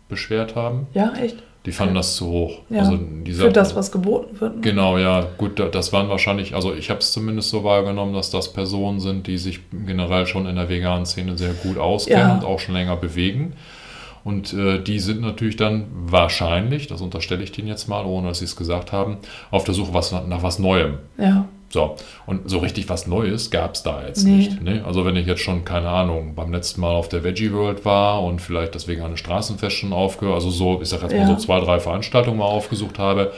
beschwert 0.08 0.54
haben. 0.54 0.86
Ja, 0.94 1.12
echt? 1.14 1.36
Die 1.64 1.72
fanden 1.72 1.96
das 1.96 2.14
zu 2.14 2.28
hoch. 2.28 2.58
Ja. 2.70 2.78
Also 2.80 2.96
dieser, 2.96 3.46
Für 3.46 3.52
das, 3.52 3.74
was 3.74 3.90
geboten 3.90 4.40
wird. 4.40 4.54
ne? 4.56 4.60
Genau, 4.60 4.98
ja, 4.98 5.26
gut, 5.36 5.58
da- 5.58 5.66
das 5.68 5.92
waren 5.92 6.08
wahrscheinlich, 6.08 6.54
also 6.54 6.72
ich 6.72 6.90
habe 6.90 7.00
es 7.00 7.10
zumindest 7.10 7.50
so 7.50 7.64
wahrgenommen, 7.64 8.14
dass 8.14 8.30
das 8.30 8.52
Personen 8.52 9.00
sind, 9.00 9.26
die 9.26 9.36
sich 9.36 9.58
generell 9.72 10.28
schon 10.28 10.46
in 10.46 10.54
der 10.54 10.68
veganen 10.68 11.06
Szene 11.06 11.36
sehr 11.36 11.54
gut 11.54 11.76
auskennen 11.76 12.20
Ja. 12.28 12.34
und 12.36 12.44
auch 12.44 12.60
schon 12.60 12.74
länger 12.74 12.94
bewegen. 12.96 13.54
Und 14.26 14.52
äh, 14.54 14.80
die 14.82 14.98
sind 14.98 15.20
natürlich 15.20 15.54
dann 15.54 15.84
wahrscheinlich, 15.92 16.88
das 16.88 17.00
unterstelle 17.00 17.44
ich 17.44 17.52
denen 17.52 17.68
jetzt 17.68 17.88
mal, 17.88 18.04
ohne 18.04 18.26
dass 18.26 18.40
sie 18.40 18.44
es 18.46 18.56
gesagt 18.56 18.90
haben, 18.90 19.18
auf 19.52 19.62
der 19.62 19.72
Suche 19.74 19.94
was, 19.94 20.10
nach 20.10 20.42
was 20.42 20.58
Neuem. 20.58 20.98
Ja, 21.16 21.46
So, 21.68 21.94
und 22.26 22.50
so 22.50 22.58
richtig 22.58 22.88
was 22.88 23.06
Neues 23.06 23.52
gab 23.52 23.74
es 23.76 23.84
da 23.84 24.04
jetzt 24.04 24.24
Nee. 24.24 24.32
nicht. 24.36 24.60
Ne? 24.62 24.82
Also 24.84 25.04
wenn 25.04 25.14
ich 25.14 25.28
jetzt 25.28 25.42
schon, 25.42 25.64
keine 25.64 25.88
Ahnung, 25.90 26.34
beim 26.34 26.52
letzten 26.52 26.80
Mal 26.80 26.90
auf 26.96 27.08
der 27.08 27.22
Veggie 27.22 27.52
World 27.52 27.84
war 27.84 28.20
und 28.24 28.40
vielleicht 28.42 28.74
das 28.74 28.88
vegane 28.88 29.16
Straßenfest 29.16 29.76
schon 29.76 29.92
aufgehört, 29.92 30.34
also 30.34 30.50
so, 30.50 30.80
ich 30.82 30.88
sag 30.88 31.02
jetzt 31.02 31.12
mal 31.12 31.20
Ja. 31.20 31.26
so 31.28 31.36
zwei, 31.36 31.60
drei 31.60 31.78
Veranstaltungen 31.78 32.38
mal 32.38 32.46
aufgesucht 32.46 32.98
habe, 32.98 33.32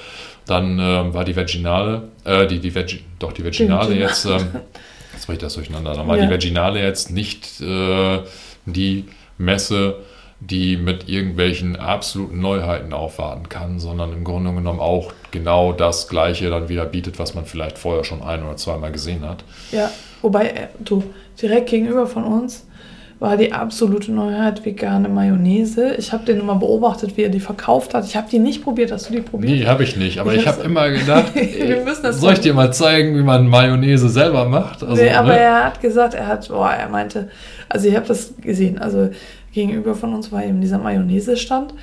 dann 0.47 0.79
ähm, 0.81 1.13
war 1.13 1.25
die 1.27 1.37
Veginale, 1.37 2.09
äh, 2.25 2.47
die, 2.47 2.61
die 2.61 2.75
Veggie, 2.75 3.01
doch 3.19 3.33
die 3.35 3.45
Veginale 3.45 3.91
Veginale. 3.91 4.09
jetzt, 4.09 4.25
ähm, 4.25 4.47
jetzt 5.13 5.27
bringe 5.27 5.37
ich 5.37 5.43
das 5.43 5.53
durcheinander, 5.53 5.93
dann 5.93 6.09
war 6.09 6.17
Ja. 6.17 6.25
die 6.25 6.31
Veginale 6.31 6.81
jetzt 6.83 7.11
nicht 7.11 7.61
äh, 7.61 8.21
die 8.65 9.05
Messe, 9.37 9.97
die 10.41 10.77
mit 10.77 11.09
irgendwelchen 11.09 11.77
absoluten 11.77 12.41
Neuheiten 12.41 12.93
aufwarten 12.93 13.49
kann, 13.49 13.81
sondern 13.81 14.13
im 14.13 14.25
Grunde 14.25 14.53
genommen 14.53 14.79
auch 14.81 15.13
genau 15.31 15.73
das 15.73 16.09
Gleiche 16.09 16.49
dann 16.49 16.69
wieder 16.69 16.85
bietet, 16.85 17.19
was 17.19 17.35
man 17.35 17.45
vielleicht 17.45 17.79
vorher 17.79 18.05
schon 18.05 18.23
ein 18.23 18.43
oder 18.45 18.57
zweimal 18.57 18.93
gesehen 18.93 19.29
hat. 19.29 19.45
ja. 19.73 19.91
Wobei, 20.21 20.49
äh, 20.49 20.67
du, 20.81 21.05
direkt 21.41 21.71
gegenüber 21.71 22.07
von 22.09 22.25
uns 22.25 22.67
war 23.21 23.37
die 23.37 23.53
absolute 23.53 24.13
Neuheit 24.13 24.65
vegane 24.65 25.09
Mayonnaise. 25.09 25.95
Ich 25.97 26.13
habe 26.13 26.25
den 26.25 26.39
immer 26.39 26.55
beobachtet, 26.55 27.17
wie 27.17 27.23
er 27.23 27.29
die 27.31 27.41
verkauft 27.41 27.93
hat. 27.95 28.05
Ich 28.05 28.17
habe 28.17 28.29
die 28.31 28.39
nicht 28.39 28.63
probiert. 28.63 28.93
Hast 28.93 29.09
du 29.09 29.15
die 29.15 29.21
probiert? 29.21 29.53
Nee, 29.53 29.67
habe 29.67 29.83
ich 29.83 29.97
nicht, 29.97 30.19
aber 30.19 30.35
Ich 30.35 30.43
ich, 30.43 30.47
habe 30.47 30.63
immer 30.63 30.89
gedacht, 30.91 31.35
Wir 31.35 31.83
müssen 31.85 32.05
das 32.05 32.21
soll 32.21 32.35
ich 32.35 32.41
dir 32.41 32.55
mal 32.55 32.73
zeigen, 32.73 33.17
wie 33.17 33.23
man 33.23 33.49
Mayonnaise 33.49 34.09
selber 34.09 34.45
macht? 34.49 34.85
Also, 34.85 35.03
nee, 35.03 35.11
aber 35.11 35.29
ne? 35.29 35.39
er 35.39 35.65
hat 35.65 35.81
gesagt, 35.81 36.15
er 36.15 36.29
hat, 36.29 36.49
boah, 36.49 36.71
er 36.71 36.89
meinte, 36.89 37.29
also 37.69 37.89
ich 37.89 37.97
habe 37.97 38.07
das 38.07 38.35
gesehen, 38.41 38.79
also 38.79 39.11
gegenüber 39.53 39.95
von 39.95 40.15
uns 40.15 40.31
war 40.33 40.45
eben 40.45 40.61
dieser 40.61 40.79
Mayonnaise-Stand 40.79 41.75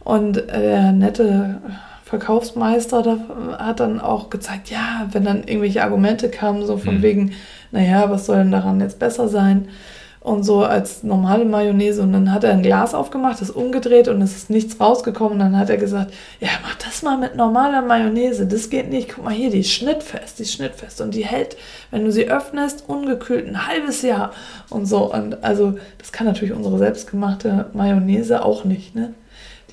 und 0.00 0.36
äh, 0.36 0.60
der 0.60 0.92
nette 0.92 1.60
Verkaufsmeister 2.04 3.02
da, 3.02 3.18
hat 3.58 3.80
dann 3.80 4.00
auch 4.00 4.28
gezeigt, 4.28 4.70
ja, 4.70 5.08
wenn 5.12 5.24
dann 5.24 5.44
irgendwelche 5.44 5.82
Argumente 5.82 6.28
kamen, 6.28 6.66
so 6.66 6.76
von 6.76 6.96
Hm. 6.96 7.02
wegen, 7.02 7.32
naja, 7.70 8.10
was 8.10 8.26
soll 8.26 8.36
denn 8.36 8.52
daran 8.52 8.80
jetzt 8.80 8.98
besser 8.98 9.28
sein? 9.28 9.68
Und 10.22 10.44
so 10.44 10.62
als 10.62 11.02
normale 11.02 11.44
Mayonnaise. 11.44 12.00
Und 12.00 12.12
dann 12.12 12.32
hat 12.32 12.44
er 12.44 12.52
ein 12.52 12.62
Glas 12.62 12.94
aufgemacht, 12.94 13.40
das 13.40 13.50
umgedreht 13.50 14.06
und 14.06 14.22
es 14.22 14.36
ist 14.36 14.50
nichts 14.50 14.78
rausgekommen. 14.78 15.32
Und 15.32 15.38
dann 15.40 15.58
hat 15.58 15.68
er 15.68 15.78
gesagt, 15.78 16.12
ja, 16.38 16.48
mach 16.62 16.76
das 16.76 17.02
mal 17.02 17.18
mit 17.18 17.34
normaler 17.34 17.82
Mayonnaise. 17.82 18.46
Das 18.46 18.70
geht 18.70 18.88
nicht. 18.88 19.08
Guck 19.14 19.24
mal 19.24 19.34
hier, 19.34 19.50
die 19.50 19.60
ist 19.60 19.72
schnittfest, 19.72 20.38
die 20.38 20.44
ist 20.44 20.52
schnittfest. 20.52 21.00
Und 21.00 21.14
die 21.14 21.24
hält, 21.24 21.56
wenn 21.90 22.04
du 22.04 22.12
sie 22.12 22.30
öffnest, 22.30 22.84
ungekühlt 22.86 23.48
ein 23.48 23.66
halbes 23.66 24.02
Jahr. 24.02 24.32
Und 24.70 24.86
so. 24.86 25.12
Und 25.12 25.42
also, 25.42 25.76
das 25.98 26.12
kann 26.12 26.28
natürlich 26.28 26.54
unsere 26.54 26.78
selbstgemachte 26.78 27.66
Mayonnaise 27.72 28.44
auch 28.44 28.64
nicht, 28.64 28.94
ne? 28.94 29.14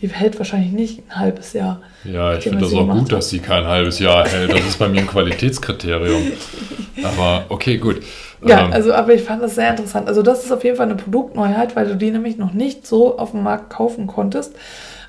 Die 0.02 0.08
hält 0.08 0.38
wahrscheinlich 0.38 0.72
nicht 0.72 1.04
ein 1.10 1.20
halbes 1.20 1.54
Jahr. 1.54 1.82
Ja, 2.06 2.34
ich 2.34 2.44
finde 2.44 2.60
das 2.60 2.74
auch 2.74 2.88
gut, 2.88 3.02
hat. 3.02 3.12
dass 3.12 3.30
sie 3.30 3.40
kein 3.40 3.66
halbes 3.66 4.00
Jahr 4.00 4.28
hält. 4.28 4.52
Das 4.52 4.66
ist 4.66 4.80
bei 4.80 4.88
mir 4.88 5.02
ein 5.02 5.08
Qualitätskriterium. 5.08 6.32
Aber 7.04 7.46
okay, 7.50 7.78
gut. 7.78 8.02
Ja, 8.46 8.66
Ähm, 8.66 8.74
also, 8.74 8.94
aber 8.94 9.14
ich 9.14 9.22
fand 9.24 9.42
das 9.44 9.56
sehr 9.56 9.70
interessant. 9.72 10.08
Also, 10.08 10.22
das 10.22 10.46
ist 10.46 10.52
auf 10.52 10.64
jeden 10.64 10.78
Fall 10.78 10.86
eine 10.86 10.96
Produktneuheit, 10.96 11.76
weil 11.76 11.88
du 11.88 11.96
die 11.98 12.12
nämlich 12.12 12.38
noch 12.38 12.54
nicht 12.54 12.88
so 12.88 13.18
auf 13.18 13.32
dem 13.32 13.44
Markt 13.44 13.70
kaufen 13.70 14.08
konntest. 14.08 14.56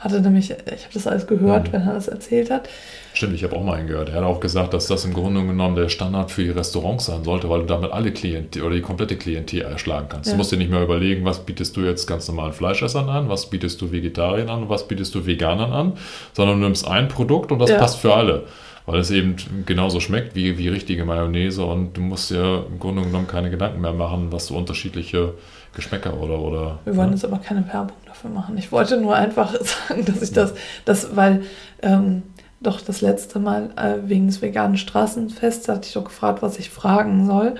Hatte 0.00 0.20
nämlich, 0.20 0.50
ich 0.50 0.56
habe 0.56 0.94
das 0.94 1.06
alles 1.06 1.26
gehört, 1.26 1.68
Mhm. 1.68 1.72
wenn 1.72 1.82
er 1.86 1.94
das 1.94 2.08
erzählt 2.08 2.50
hat. 2.50 2.68
Stimmt, 3.12 3.34
ich 3.34 3.44
habe 3.44 3.54
auch 3.56 3.62
mal 3.62 3.74
einen 3.74 3.86
gehört. 3.88 4.08
Er 4.08 4.14
hat 4.16 4.22
auch 4.24 4.40
gesagt, 4.40 4.72
dass 4.72 4.86
das 4.86 5.04
im 5.04 5.12
Grunde 5.12 5.44
genommen 5.44 5.76
der 5.76 5.88
Standard 5.90 6.30
für 6.30 6.42
die 6.44 6.50
Restaurants 6.50 7.06
sein 7.06 7.22
sollte, 7.24 7.50
weil 7.50 7.60
du 7.60 7.66
damit 7.66 7.92
alle 7.92 8.10
Klientel 8.12 8.62
oder 8.62 8.74
die 8.76 8.80
komplette 8.82 9.16
Klientel 9.16 9.62
erschlagen 9.62 10.06
kannst. 10.08 10.28
Ja. 10.28 10.32
Du 10.34 10.38
musst 10.38 10.52
dir 10.52 10.56
nicht 10.56 10.70
mehr 10.70 10.82
überlegen, 10.82 11.24
was 11.24 11.40
bietest 11.40 11.76
du 11.76 11.80
jetzt 11.82 12.06
ganz 12.06 12.26
normalen 12.28 12.52
Fleischessern 12.52 13.08
an, 13.10 13.28
was 13.28 13.50
bietest 13.50 13.80
du 13.82 13.92
Vegetariern 13.92 14.48
an 14.48 14.68
was 14.68 14.86
bietest 14.88 15.14
du 15.14 15.26
Veganern 15.26 15.72
an, 15.72 15.92
sondern 16.32 16.60
du 16.60 16.64
nimmst 16.66 16.86
ein 16.88 17.08
Produkt 17.08 17.52
und 17.52 17.58
das 17.58 17.70
Ja. 17.70 17.78
passt 17.78 17.98
für 17.98 18.14
alle. 18.14 18.44
Weil 18.86 19.00
es 19.00 19.10
eben 19.10 19.36
genauso 19.66 20.00
schmeckt 20.00 20.34
wie, 20.34 20.58
wie 20.58 20.68
richtige 20.68 21.04
Mayonnaise 21.04 21.64
und 21.64 21.96
du 21.96 22.00
musst 22.00 22.30
dir 22.30 22.66
im 22.68 22.78
Grunde 22.78 23.02
genommen 23.02 23.28
keine 23.28 23.50
Gedanken 23.50 23.80
mehr 23.80 23.92
machen, 23.92 24.32
was 24.32 24.46
so 24.46 24.56
unterschiedliche 24.56 25.34
Geschmäcker 25.74 26.18
oder. 26.18 26.38
oder 26.40 26.78
Wir 26.84 26.96
wollen 26.96 27.10
ne? 27.10 27.14
jetzt 27.14 27.24
aber 27.24 27.38
keine 27.38 27.66
Werbung 27.68 27.96
dafür 28.06 28.30
machen. 28.30 28.58
Ich 28.58 28.72
wollte 28.72 29.00
nur 29.00 29.14
einfach 29.14 29.54
sagen, 29.88 30.04
dass 30.04 30.22
ich 30.22 30.32
das, 30.32 30.54
das 30.84 31.14
weil 31.14 31.42
ähm, 31.82 32.22
doch 32.60 32.80
das 32.80 33.00
letzte 33.00 33.38
Mal 33.38 33.70
äh, 33.76 34.08
wegen 34.08 34.26
des 34.26 34.42
veganen 34.42 34.76
Straßenfests 34.76 35.68
hatte 35.68 35.86
ich 35.86 35.94
doch 35.94 36.04
gefragt, 36.04 36.42
was 36.42 36.58
ich 36.58 36.70
fragen 36.70 37.26
soll. 37.26 37.54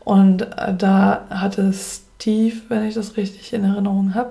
Und 0.00 0.42
äh, 0.42 0.74
da 0.76 1.26
hatte 1.28 1.72
Steve, 1.72 2.56
wenn 2.68 2.84
ich 2.84 2.94
das 2.94 3.16
richtig 3.16 3.52
in 3.52 3.64
Erinnerung 3.64 4.14
habe, 4.14 4.30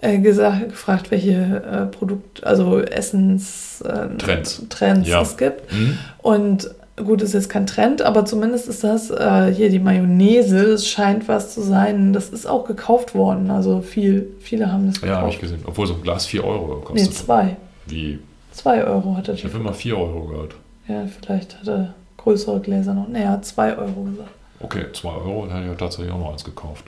äh, 0.00 0.18
gesagt, 0.18 0.70
gefragt, 0.70 1.10
welche 1.10 1.32
äh, 1.32 1.86
Produkt, 1.86 2.44
also 2.44 2.78
Essens 2.80 3.80
äh, 3.82 4.16
Trends. 4.18 4.62
Trends 4.68 5.08
Ja. 5.08 5.22
es 5.22 5.36
gibt. 5.36 5.70
Hm? 5.72 5.98
Und 6.18 6.70
gut, 6.96 7.22
ist 7.22 7.32
jetzt 7.34 7.48
kein 7.48 7.66
Trend, 7.66 8.02
aber 8.02 8.24
zumindest 8.24 8.68
ist 8.68 8.84
das 8.84 9.10
äh, 9.10 9.52
hier 9.54 9.70
die 9.70 9.78
Mayonnaise. 9.78 10.56
Es 10.74 10.86
scheint 10.88 11.28
was 11.28 11.54
zu 11.54 11.62
sein. 11.62 12.12
Das 12.12 12.28
ist 12.30 12.46
auch 12.46 12.66
gekauft 12.66 13.14
worden. 13.14 13.50
Also 13.50 13.80
viel, 13.80 14.28
viele 14.40 14.70
haben 14.72 14.86
das 14.92 15.00
Ja, 15.02 15.16
habe 15.18 15.28
ich 15.28 15.36
gekauft. 15.36 15.40
gesehen. 15.40 15.62
Obwohl 15.66 15.86
so 15.86 15.94
ein 15.94 16.02
Glas 16.02 16.26
4 16.26 16.44
Euro 16.44 16.76
nee, 16.78 16.84
kostet. 16.84 17.14
zwei. 17.14 17.56
Wie? 17.86 18.18
Zwei 18.52 18.84
Euro 18.84 19.16
hat 19.16 19.28
er. 19.28 19.34
Ich 19.34 19.44
habe 19.44 19.56
immer 19.58 19.72
4 19.72 19.96
Euro 19.96 20.26
gehört. 20.26 20.54
Ja, 20.88 21.04
vielleicht 21.20 21.58
hat 21.60 21.68
er 21.68 21.94
größere 22.16 22.60
Gläser 22.60 22.92
noch. 22.94 23.08
Nee, 23.08 23.22
er 23.22 23.30
hat 23.32 23.44
zwei 23.46 23.76
Euro 23.76 24.02
gesagt. 24.02 24.28
Okay, 24.62 24.84
2 24.92 25.08
Euro, 25.08 25.46
dann 25.46 25.62
hätte 25.62 25.72
ich 25.72 25.78
tatsächlich 25.78 26.12
auch 26.12 26.18
noch 26.18 26.32
eins 26.32 26.44
gekauft. 26.44 26.84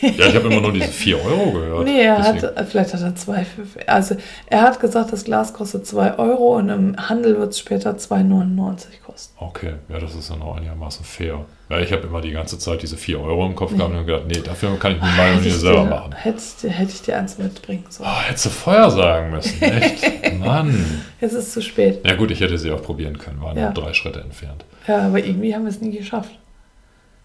ja, 0.00 0.08
ich 0.26 0.34
habe 0.34 0.48
immer 0.48 0.60
nur 0.60 0.72
diese 0.72 0.88
4 0.88 1.24
Euro 1.24 1.52
gehört. 1.52 1.84
Nee, 1.84 2.00
er 2.02 2.16
Deswegen- 2.16 2.56
hat, 2.56 2.68
vielleicht 2.68 2.94
hat 2.94 3.00
er 3.02 3.14
zwei. 3.14 3.44
für- 3.44 3.88
Also, 3.88 4.16
er 4.46 4.62
hat 4.62 4.80
gesagt, 4.80 5.12
das 5.12 5.22
Glas 5.22 5.52
kostet 5.52 5.86
zwei 5.86 6.18
Euro 6.18 6.56
und 6.56 6.68
im 6.68 6.96
Handel 6.96 7.38
wird 7.38 7.52
es 7.52 7.60
später 7.60 7.96
2,99 7.96 9.00
kosten. 9.06 9.34
Okay, 9.38 9.74
ja, 9.88 10.00
das 10.00 10.16
ist 10.16 10.30
dann 10.30 10.42
auch 10.42 10.56
einigermaßen 10.56 11.04
fair. 11.04 11.44
Ja, 11.70 11.78
ich 11.78 11.92
habe 11.92 12.02
immer 12.08 12.20
die 12.20 12.32
ganze 12.32 12.58
Zeit 12.58 12.82
diese 12.82 12.96
4 12.96 13.20
Euro 13.20 13.46
im 13.46 13.54
Kopf 13.54 13.74
gehabt 13.76 13.94
und 13.94 14.04
gedacht, 14.04 14.24
nee, 14.26 14.40
dafür 14.44 14.76
kann 14.80 14.92
ich 14.96 15.00
mir 15.00 15.06
Hätte 15.06 15.16
Mayonnaise 15.22 15.60
selber 15.60 15.84
dir, 15.84 15.90
machen. 15.90 16.12
hättest, 16.16 16.64
hätte 16.64 16.90
ich 16.92 17.02
dir 17.02 17.16
eins 17.18 17.38
mitbringen 17.38 17.84
sollen. 17.88 18.10
Oh, 18.12 18.20
hättest 18.28 18.46
du 18.46 18.50
vorher 18.50 18.90
sagen 18.90 19.30
müssen, 19.30 19.62
echt? 19.62 20.38
Mann. 20.40 21.02
Jetzt 21.20 21.32
ist 21.34 21.38
es 21.46 21.52
zu 21.52 21.62
spät. 21.62 22.00
Ja 22.04 22.14
gut, 22.16 22.32
ich 22.32 22.40
hätte 22.40 22.58
sie 22.58 22.72
auch 22.72 22.82
probieren 22.82 23.16
können, 23.16 23.40
war 23.40 23.56
Ja. 23.56 23.66
nur 23.70 23.74
drei 23.74 23.94
Schritte 23.94 24.20
entfernt. 24.20 24.64
Ja, 24.88 25.06
aber 25.06 25.20
irgendwie 25.24 25.54
haben 25.54 25.62
wir 25.62 25.70
es 25.70 25.80
nie 25.80 25.96
geschafft. 25.96 26.32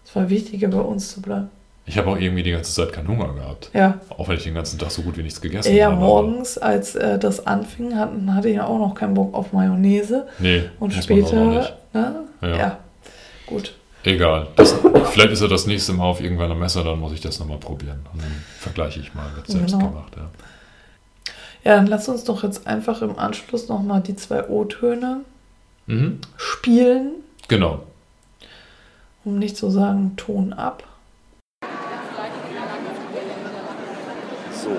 Es 0.08 0.16
war 0.16 0.28
wichtiger, 0.30 0.68
bei 0.68 0.80
uns 0.80 1.10
zu 1.12 1.20
bleiben. 1.20 1.50
Ich 1.84 1.96
habe 1.96 2.10
auch 2.10 2.18
irgendwie 2.18 2.42
die 2.42 2.50
ganze 2.50 2.72
Zeit 2.72 2.92
keinen 2.92 3.08
Hunger 3.08 3.32
gehabt. 3.34 3.70
Ja, 3.72 3.98
Auch 4.10 4.28
wenn 4.28 4.36
ich 4.36 4.42
den 4.44 4.54
ganzen 4.54 4.78
Tag 4.78 4.90
so 4.90 5.00
gut 5.02 5.16
wie 5.16 5.22
nichts 5.22 5.40
gegessen 5.40 5.74
ja 5.74 5.86
habe. 5.86 5.96
aber- 5.96 6.04
morgens, 6.06 6.58
als 6.58 6.94
äh, 6.94 7.18
das 7.18 7.46
anfing, 7.46 7.96
hatten, 7.96 8.34
hatte 8.34 8.48
ich 8.50 8.56
ja 8.56 8.66
auch 8.66 8.78
noch 8.78 8.94
keinen 8.94 9.14
Bock 9.14 9.32
auf 9.34 9.52
Mayonnaise. 9.54 10.26
Nee, 10.38 10.64
Und 10.80 10.92
später, 10.92 11.44
ne? 11.44 11.68
Ja. 11.94 12.14
Ja. 12.42 12.78
gut. 13.46 13.74
Egal. 14.04 14.46
Das, 14.56 14.74
vielleicht 15.12 15.32
ist 15.32 15.40
er 15.40 15.48
das 15.48 15.66
nächste 15.66 15.92
Mal 15.94 16.04
auf 16.04 16.20
irgendeiner 16.20 16.54
Messe, 16.54 16.84
dann 16.84 17.00
muss 17.00 17.12
ich 17.12 17.20
das 17.20 17.38
nochmal 17.40 17.58
probieren. 17.58 18.00
Und 18.12 18.22
dann 18.22 18.44
vergleiche 18.58 19.00
ich 19.00 19.12
mal, 19.14 19.24
wird 19.34 19.46
selbst 19.48 19.72
Genau. 19.72 19.88
gemacht. 19.88 20.12
Ja. 20.16 20.30
Ja, 21.64 21.76
dann 21.76 21.86
lass 21.86 22.08
uns 22.08 22.24
doch 22.24 22.42
jetzt 22.44 22.66
einfach 22.66 23.02
im 23.02 23.18
Anschluss 23.18 23.68
nochmal 23.68 24.00
die 24.02 24.14
zwei 24.16 24.46
O-Töne 24.48 25.22
Mhm. 25.86 26.18
spielen, 26.36 27.12
Genau. 27.48 27.80
Um 29.24 29.38
nicht 29.38 29.56
zu 29.56 29.70
sagen 29.70 30.14
Ton 30.16 30.52
ab. 30.52 30.82
So, 34.52 34.70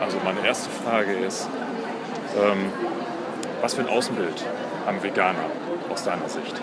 also 0.00 0.16
meine 0.24 0.46
erste 0.46 0.68
Frage 0.70 1.12
ist, 1.12 1.48
ähm, 2.42 2.70
was 3.60 3.74
für 3.74 3.82
ein 3.82 3.88
Außenbild 3.88 4.44
haben 4.86 5.02
Veganer 5.02 5.38
aus 5.90 6.04
deiner 6.04 6.28
Sicht? 6.28 6.60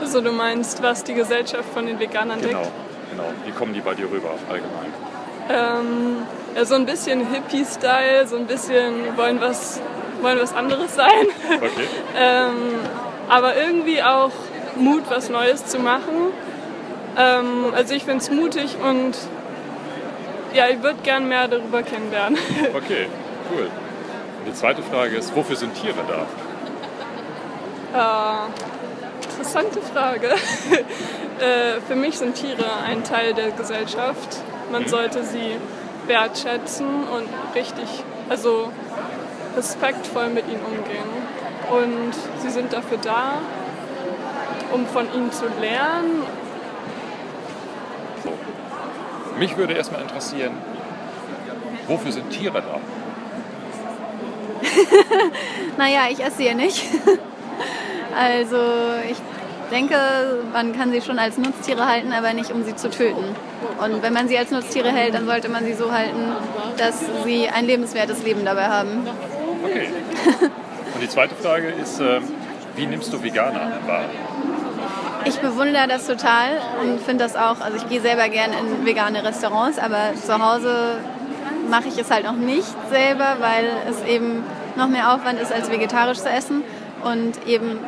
Also 0.00 0.20
du 0.20 0.30
meinst, 0.30 0.82
was 0.82 1.04
die 1.04 1.14
Gesellschaft 1.14 1.68
von 1.72 1.86
den 1.86 1.98
Veganern 1.98 2.40
Genau, 2.40 2.60
denkt? 2.62 2.72
genau. 3.10 3.24
Wie 3.44 3.50
kommen 3.52 3.72
die 3.72 3.80
bei 3.80 3.94
dir 3.94 4.10
rüber 4.10 4.30
allgemein? 4.48 4.92
Ähm, 5.48 6.16
ja, 6.54 6.64
so 6.64 6.74
ein 6.74 6.86
bisschen 6.86 7.26
Hippie-Style, 7.32 8.26
so 8.26 8.36
ein 8.36 8.46
bisschen 8.46 9.16
wollen 9.16 9.40
was, 9.40 9.80
wollen 10.20 10.38
was 10.40 10.54
anderes 10.54 10.94
sein. 10.94 11.26
Okay. 11.56 11.86
ähm, 12.18 12.52
aber 13.28 13.56
irgendwie 13.56 14.02
auch 14.02 14.30
Mut, 14.76 15.04
was 15.08 15.28
Neues 15.28 15.66
zu 15.66 15.78
machen. 15.78 16.32
Ähm, 17.16 17.72
also 17.74 17.94
ich 17.94 18.04
finde 18.04 18.18
es 18.18 18.30
mutig 18.30 18.76
und 18.82 19.16
ja, 20.54 20.68
ich 20.68 20.82
würde 20.82 20.98
gern 21.02 21.28
mehr 21.28 21.48
darüber 21.48 21.82
kennenlernen. 21.82 22.38
Okay, 22.74 23.06
cool. 23.52 23.64
Und 24.38 24.46
die 24.46 24.54
zweite 24.54 24.82
Frage 24.82 25.16
ist, 25.16 25.34
wofür 25.34 25.56
sind 25.56 25.74
Tiere 25.74 26.04
da? 26.06 26.26
Äh, 27.94 29.22
interessante 29.24 29.80
Frage. 29.82 30.28
äh, 31.40 31.80
für 31.86 31.96
mich 31.96 32.18
sind 32.18 32.34
Tiere 32.34 32.64
ein 32.84 33.04
Teil 33.04 33.34
der 33.34 33.50
Gesellschaft. 33.50 34.38
Man 34.70 34.86
sollte 34.88 35.24
sie 35.24 35.56
wertschätzen 36.06 36.86
und 36.86 37.28
richtig, 37.54 37.88
also 38.28 38.70
respektvoll 39.56 40.28
mit 40.28 40.46
ihnen 40.48 40.62
umgehen. 40.64 41.10
Und 41.70 42.14
sie 42.42 42.50
sind 42.50 42.72
dafür 42.72 42.98
da, 42.98 43.38
um 44.72 44.86
von 44.86 45.06
ihnen 45.14 45.32
zu 45.32 45.44
lernen. 45.60 46.22
So. 48.22 48.32
Mich 49.38 49.56
würde 49.56 49.74
erstmal 49.74 50.02
interessieren, 50.02 50.52
wofür 51.88 52.12
sind 52.12 52.30
Tiere 52.30 52.62
da? 52.62 52.80
Naja, 55.78 56.06
ich 56.10 56.20
esse 56.24 56.38
sie 56.38 56.46
ja 56.46 56.54
nicht. 56.54 56.84
Also 58.18 58.56
ich 59.10 59.18
denke, 59.70 59.94
man 60.50 60.74
kann 60.74 60.90
sie 60.90 61.02
schon 61.02 61.18
als 61.18 61.36
Nutztiere 61.36 61.86
halten, 61.86 62.14
aber 62.14 62.32
nicht 62.32 62.50
um 62.50 62.64
sie 62.64 62.74
zu 62.74 62.88
töten. 62.88 63.36
Und 63.78 64.02
wenn 64.02 64.14
man 64.14 64.26
sie 64.26 64.38
als 64.38 64.50
Nutztiere 64.50 64.90
hält, 64.90 65.12
dann 65.12 65.26
sollte 65.26 65.50
man 65.50 65.66
sie 65.66 65.74
so 65.74 65.92
halten, 65.92 66.32
dass 66.78 67.04
sie 67.24 67.48
ein 67.48 67.66
lebenswertes 67.66 68.22
Leben 68.24 68.46
dabei 68.46 68.68
haben. 68.68 69.06
Okay. 69.62 69.88
Und 70.94 71.02
die 71.02 71.08
zweite 71.10 71.34
Frage 71.34 71.68
ist, 71.68 72.00
äh, 72.00 72.20
wie 72.74 72.86
nimmst 72.86 73.12
du 73.12 73.22
Veganer 73.22 73.80
wahr? 73.86 74.04
Ich 75.26 75.40
bewundere 75.40 75.88
das 75.88 76.06
total 76.06 76.50
und 76.80 77.00
finde 77.00 77.24
das 77.24 77.34
auch, 77.34 77.60
also 77.60 77.76
ich 77.76 77.88
gehe 77.88 78.00
selber 78.00 78.28
gerne 78.28 78.54
in 78.60 78.86
vegane 78.86 79.24
Restaurants, 79.24 79.76
aber 79.76 80.14
zu 80.14 80.32
Hause 80.38 80.98
mache 81.68 81.88
ich 81.88 81.98
es 81.98 82.12
halt 82.12 82.24
noch 82.24 82.36
nicht 82.36 82.72
selber, 82.90 83.38
weil 83.40 83.64
es 83.90 84.04
eben 84.08 84.44
noch 84.76 84.86
mehr 84.86 85.12
Aufwand 85.12 85.40
ist, 85.40 85.52
als 85.52 85.68
vegetarisch 85.68 86.18
zu 86.18 86.30
essen 86.30 86.62
und 87.02 87.44
eben 87.44 87.80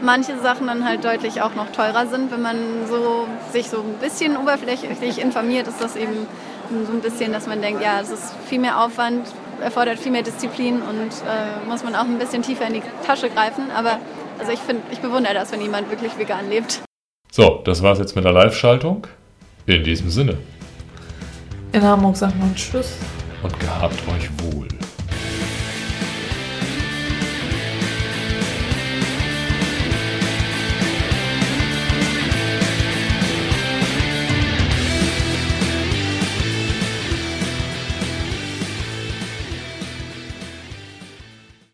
manche 0.00 0.38
Sachen 0.38 0.66
dann 0.66 0.88
halt 0.88 1.04
deutlich 1.04 1.42
auch 1.42 1.54
noch 1.54 1.70
teurer 1.72 2.06
sind. 2.06 2.32
Wenn 2.32 2.40
man 2.40 2.56
so, 2.88 3.26
sich 3.52 3.68
so 3.68 3.80
ein 3.80 3.98
bisschen 4.00 4.38
oberflächlich 4.38 5.18
informiert, 5.20 5.68
ist 5.68 5.82
das 5.82 5.94
eben 5.94 6.26
so 6.86 6.92
ein 6.92 7.00
bisschen, 7.00 7.34
dass 7.34 7.46
man 7.46 7.60
denkt, 7.60 7.82
ja, 7.82 8.00
es 8.00 8.10
ist 8.10 8.32
viel 8.48 8.60
mehr 8.60 8.80
Aufwand, 8.80 9.26
erfordert 9.60 9.98
viel 9.98 10.12
mehr 10.12 10.22
Disziplin 10.22 10.80
und 10.80 11.10
äh, 11.10 11.68
muss 11.68 11.84
man 11.84 11.94
auch 11.94 12.04
ein 12.04 12.18
bisschen 12.18 12.40
tiefer 12.40 12.66
in 12.66 12.74
die 12.74 12.82
Tasche 13.06 13.28
greifen. 13.28 13.70
Aber 13.76 13.98
also 14.38 14.52
ich 14.52 14.58
finde, 14.60 14.82
ich 14.90 15.00
bewundere 15.00 15.34
das, 15.34 15.52
wenn 15.52 15.60
jemand 15.60 15.90
wirklich 15.90 16.16
vegan 16.18 16.48
lebt. 16.48 16.82
So, 17.30 17.60
das 17.64 17.82
war's 17.82 17.98
jetzt 17.98 18.16
mit 18.16 18.24
der 18.24 18.32
Live-Schaltung. 18.32 19.06
In 19.66 19.82
diesem 19.82 20.10
Sinne 20.10 20.38
In 21.72 21.82
Hamburg 21.82 22.16
sagt 22.16 22.38
man 22.38 22.54
Tschüss. 22.54 22.98
und 23.42 23.58
gehabt 23.60 23.96
euch 24.08 24.30
wohl. 24.54 24.68